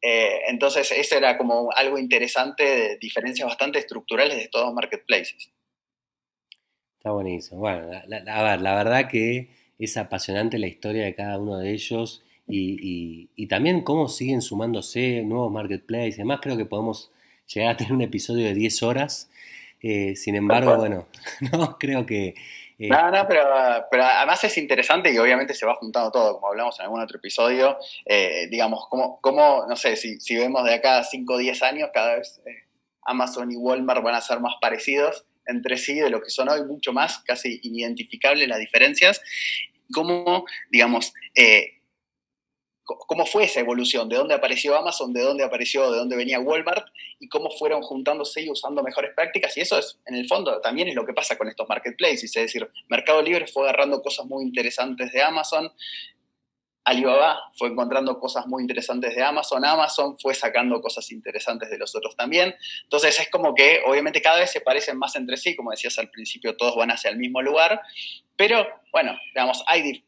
Eh, 0.00 0.40
entonces, 0.48 0.90
eso 0.92 1.16
era 1.16 1.36
como 1.36 1.70
algo 1.72 1.98
interesante, 1.98 2.64
de 2.64 2.98
diferencias 2.98 3.48
bastante 3.48 3.78
estructurales 3.78 4.38
de 4.38 4.48
todos 4.48 4.66
los 4.66 4.74
marketplaces. 4.74 5.50
Está 6.98 7.10
buenísimo. 7.10 7.60
Bueno, 7.60 7.90
a 7.92 8.42
ver, 8.42 8.60
la 8.62 8.74
verdad 8.76 9.10
que 9.10 9.50
es 9.78 9.96
apasionante 9.96 10.58
la 10.58 10.68
historia 10.68 11.04
de 11.04 11.14
cada 11.14 11.38
uno 11.38 11.58
de 11.58 11.72
ellos 11.72 12.24
y, 12.46 13.46
también 13.48 13.82
cómo 13.82 14.08
siguen 14.08 14.42
sumándose 14.42 15.22
nuevos 15.22 15.52
marketplaces. 15.52 16.16
Además, 16.16 16.40
creo 16.42 16.56
que 16.56 16.66
podemos 16.66 17.10
llegar 17.52 17.74
a 17.74 17.76
tener 17.76 17.92
un 17.92 18.02
episodio 18.02 18.46
de 18.46 18.54
10 18.54 18.82
horas. 18.82 19.30
Eh, 19.80 20.16
sin 20.16 20.34
embargo, 20.34 20.76
bueno, 20.76 21.06
no 21.52 21.78
creo 21.78 22.06
que. 22.06 22.34
Eh, 22.78 22.88
no, 22.88 23.10
no, 23.10 23.26
pero, 23.28 24.04
además 24.04 24.42
es 24.44 24.58
interesante 24.58 25.12
y 25.12 25.18
obviamente 25.18 25.54
se 25.54 25.66
va 25.66 25.76
juntando 25.76 26.10
todo, 26.10 26.34
como 26.34 26.48
hablamos 26.48 26.78
en 26.78 26.84
algún 26.84 27.00
otro 27.00 27.18
episodio. 27.18 27.78
Eh, 28.04 28.48
digamos, 28.50 28.88
como, 28.88 29.20
como, 29.20 29.64
no 29.68 29.76
sé, 29.76 29.96
si, 29.96 30.20
si 30.20 30.36
vemos 30.36 30.64
de 30.64 30.74
acá 30.74 31.02
5 31.04 31.34
o 31.34 31.38
10 31.38 31.62
años, 31.62 31.90
cada 31.92 32.16
vez 32.16 32.40
Amazon 33.02 33.52
y 33.52 33.56
Walmart 33.56 34.02
van 34.02 34.14
a 34.14 34.20
ser 34.20 34.40
más 34.40 34.54
parecidos 34.60 35.26
entre 35.46 35.76
sí 35.76 35.94
de 35.94 36.10
lo 36.10 36.22
que 36.22 36.30
son 36.30 36.48
hoy, 36.48 36.64
mucho 36.64 36.92
más, 36.92 37.18
casi 37.18 37.60
inidentificables 37.62 38.48
las 38.48 38.58
diferencias. 38.58 39.20
¿Cómo, 39.92 40.44
digamos, 40.70 41.12
eh, 41.34 41.73
cómo 42.84 43.26
fue 43.26 43.44
esa 43.44 43.60
evolución? 43.60 44.08
¿De 44.08 44.16
dónde 44.16 44.34
apareció 44.34 44.76
Amazon? 44.76 45.12
¿De 45.12 45.22
dónde 45.22 45.44
apareció, 45.44 45.90
de 45.90 45.98
dónde 45.98 46.16
venía 46.16 46.40
Walmart? 46.40 46.86
¿Y 47.18 47.28
cómo 47.28 47.50
fueron 47.50 47.82
juntándose 47.82 48.42
y 48.42 48.50
usando 48.50 48.82
mejores 48.82 49.12
prácticas? 49.14 49.56
Y 49.56 49.62
eso 49.62 49.78
es, 49.78 49.98
en 50.06 50.14
el 50.14 50.28
fondo, 50.28 50.60
también 50.60 50.88
es 50.88 50.94
lo 50.94 51.06
que 51.06 51.12
pasa 51.12 51.36
con 51.36 51.48
estos 51.48 51.68
marketplaces. 51.68 52.24
Es 52.24 52.32
decir, 52.32 52.70
Mercado 52.88 53.22
Libre 53.22 53.46
fue 53.46 53.64
agarrando 53.64 54.02
cosas 54.02 54.26
muy 54.26 54.44
interesantes 54.44 55.12
de 55.12 55.22
Amazon, 55.22 55.72
Alibaba 56.84 57.40
fue 57.56 57.68
encontrando 57.68 58.20
cosas 58.20 58.46
muy 58.46 58.62
interesantes 58.62 59.14
de 59.14 59.22
Amazon, 59.22 59.64
Amazon 59.64 60.18
fue 60.18 60.34
sacando 60.34 60.82
cosas 60.82 61.10
interesantes 61.12 61.70
de 61.70 61.78
los 61.78 61.96
otros 61.96 62.14
también. 62.14 62.54
Entonces 62.82 63.18
es 63.18 63.30
como 63.30 63.54
que 63.54 63.80
obviamente 63.86 64.20
cada 64.20 64.40
vez 64.40 64.50
se 64.50 64.60
parecen 64.60 64.98
más 64.98 65.16
entre 65.16 65.38
sí, 65.38 65.56
como 65.56 65.70
decías 65.70 65.98
al 65.98 66.10
principio, 66.10 66.56
todos 66.56 66.76
van 66.76 66.90
hacia 66.90 67.10
el 67.10 67.16
mismo 67.16 67.40
lugar, 67.40 67.80
pero 68.36 68.66
bueno, 68.92 69.16
digamos, 69.34 69.64
hay 69.66 70.04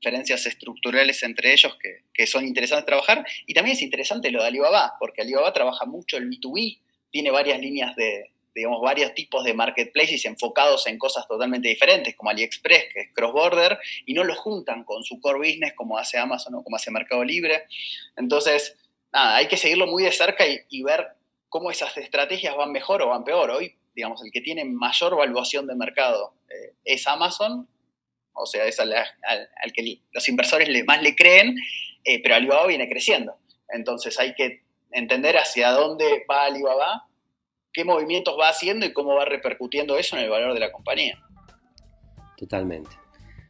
diferencias 0.00 0.46
estructurales 0.46 1.22
entre 1.22 1.52
ellos 1.52 1.76
que, 2.12 2.26
son 2.26 2.46
interesantes 2.46 2.84
de 2.84 2.86
trabajar 2.86 3.26
y 3.46 3.54
también 3.54 3.76
es 3.76 3.82
interesante 3.82 4.30
lo 4.30 4.42
de 4.42 4.48
Alibaba, 4.48 4.94
porque 4.98 5.22
Alibaba 5.22 5.52
trabaja 5.52 5.86
mucho 5.86 6.16
el 6.16 6.28
B2B, 6.28 6.78
tiene 7.10 7.30
varias 7.30 7.60
líneas 7.60 7.96
de, 7.96 8.30
digamos, 8.54 8.80
varios 8.82 9.14
tipos 9.14 9.44
de 9.44 9.54
marketplaces 9.54 10.24
enfocados 10.24 10.86
en 10.86 10.98
cosas 10.98 11.26
totalmente 11.26 11.68
diferentes, 11.68 12.14
como 12.16 12.30
AliExpress, 12.30 12.92
que 12.92 13.00
es 13.00 13.14
cross-border, 13.14 13.78
y 14.04 14.14
no 14.14 14.24
lo 14.24 14.34
juntan 14.34 14.84
con 14.84 15.04
su 15.04 15.20
core 15.20 15.38
business 15.38 15.74
como 15.74 15.96
hace 15.96 16.18
Amazon 16.18 16.56
o 16.56 16.62
como 16.62 16.76
hace 16.76 16.90
Mercado 16.90 17.24
Libre. 17.24 17.64
Entonces, 18.16 18.76
nada, 19.12 19.36
hay 19.36 19.48
que 19.48 19.56
seguirlo 19.56 19.86
muy 19.86 20.02
de 20.02 20.12
cerca 20.12 20.44
y, 20.46 20.82
ver 20.82 21.06
cómo 21.48 21.70
esas 21.70 21.96
estrategias 21.96 22.56
van 22.56 22.72
mejor 22.72 23.00
o 23.02 23.08
van 23.08 23.24
peor. 23.24 23.50
Hoy, 23.50 23.74
digamos, 23.94 24.22
el 24.22 24.30
que 24.30 24.40
tiene 24.40 24.64
mayor 24.64 25.16
valuación 25.16 25.66
de 25.66 25.74
mercado 25.74 26.34
eh, 26.50 26.74
es 26.84 27.06
Amazon, 27.06 27.66
o 28.38 28.46
sea, 28.46 28.64
es 28.64 28.78
al, 28.80 28.88
que 29.74 30.00
los 30.12 30.28
inversores 30.28 30.68
más 30.84 31.02
le 31.02 31.14
creen, 31.14 31.56
eh, 32.04 32.22
pero 32.22 32.34
Alibaba 32.34 32.66
viene 32.66 32.88
creciendo. 32.88 33.38
Entonces 33.68 34.18
hay 34.18 34.34
que 34.34 34.62
entender 34.92 35.36
hacia 35.36 35.70
dónde 35.70 36.24
va 36.30 36.44
Alibaba 36.44 37.08
qué 37.72 37.84
movimientos 37.84 38.36
va 38.38 38.48
haciendo 38.48 38.86
y 38.86 38.92
cómo 38.92 39.14
va 39.14 39.24
repercutiendo 39.24 39.96
eso 39.96 40.16
en 40.16 40.24
el 40.24 40.30
valor 40.30 40.54
de 40.54 40.60
la 40.60 40.72
compañía. 40.72 41.18
Totalmente. 42.36 42.90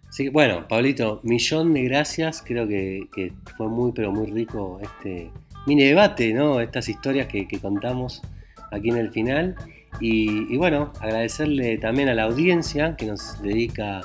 Así 0.09 0.29
bueno, 0.29 0.67
Pablito, 0.69 1.21
millón 1.23 1.75
de 1.75 1.83
gracias. 1.85 2.43
Creo 2.43 2.67
que, 2.67 3.33
fue 3.57 3.69
muy, 3.69 3.93
pero 3.93 4.11
muy 4.11 4.27
rico 4.27 4.81
este 4.83 5.31
mini 5.67 5.85
debate, 5.85 6.33
¿no? 6.33 6.61
Estas 6.61 6.89
historias 6.89 7.27
que, 7.27 7.47
contamos 7.61 8.23
aquí 8.71 8.89
en 8.91 8.97
el 8.97 9.11
final. 9.11 9.57
Y, 10.01 10.57
bueno, 10.57 10.93
agradecerle 11.01 11.79
también 11.79 12.09
a 12.09 12.15
la 12.15 12.25
audiencia 12.25 12.97
que 12.97 13.07
nos 13.07 13.41
dedica 13.43 14.01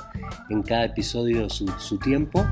en 0.50 0.62
cada 0.62 0.86
episodio 0.86 1.48
su, 1.48 1.68
su 1.78 1.98
tiempo. 1.98 2.44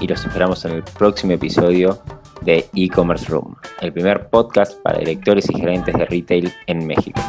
Y 0.00 0.06
los 0.08 0.24
esperamos 0.24 0.64
en 0.64 0.72
el 0.72 0.82
próximo 0.82 1.32
episodio 1.32 2.02
de 2.40 2.68
E-Commerce 2.74 3.26
Room, 3.26 3.54
el 3.80 3.92
primer 3.92 4.28
podcast 4.28 4.80
para 4.82 4.98
directores 4.98 5.48
y 5.48 5.54
gerentes 5.54 5.94
de 5.94 6.04
retail 6.06 6.52
en 6.66 6.86
México. 6.86 7.20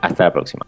Hasta 0.00 0.24
la 0.24 0.32
próxima. 0.32 0.64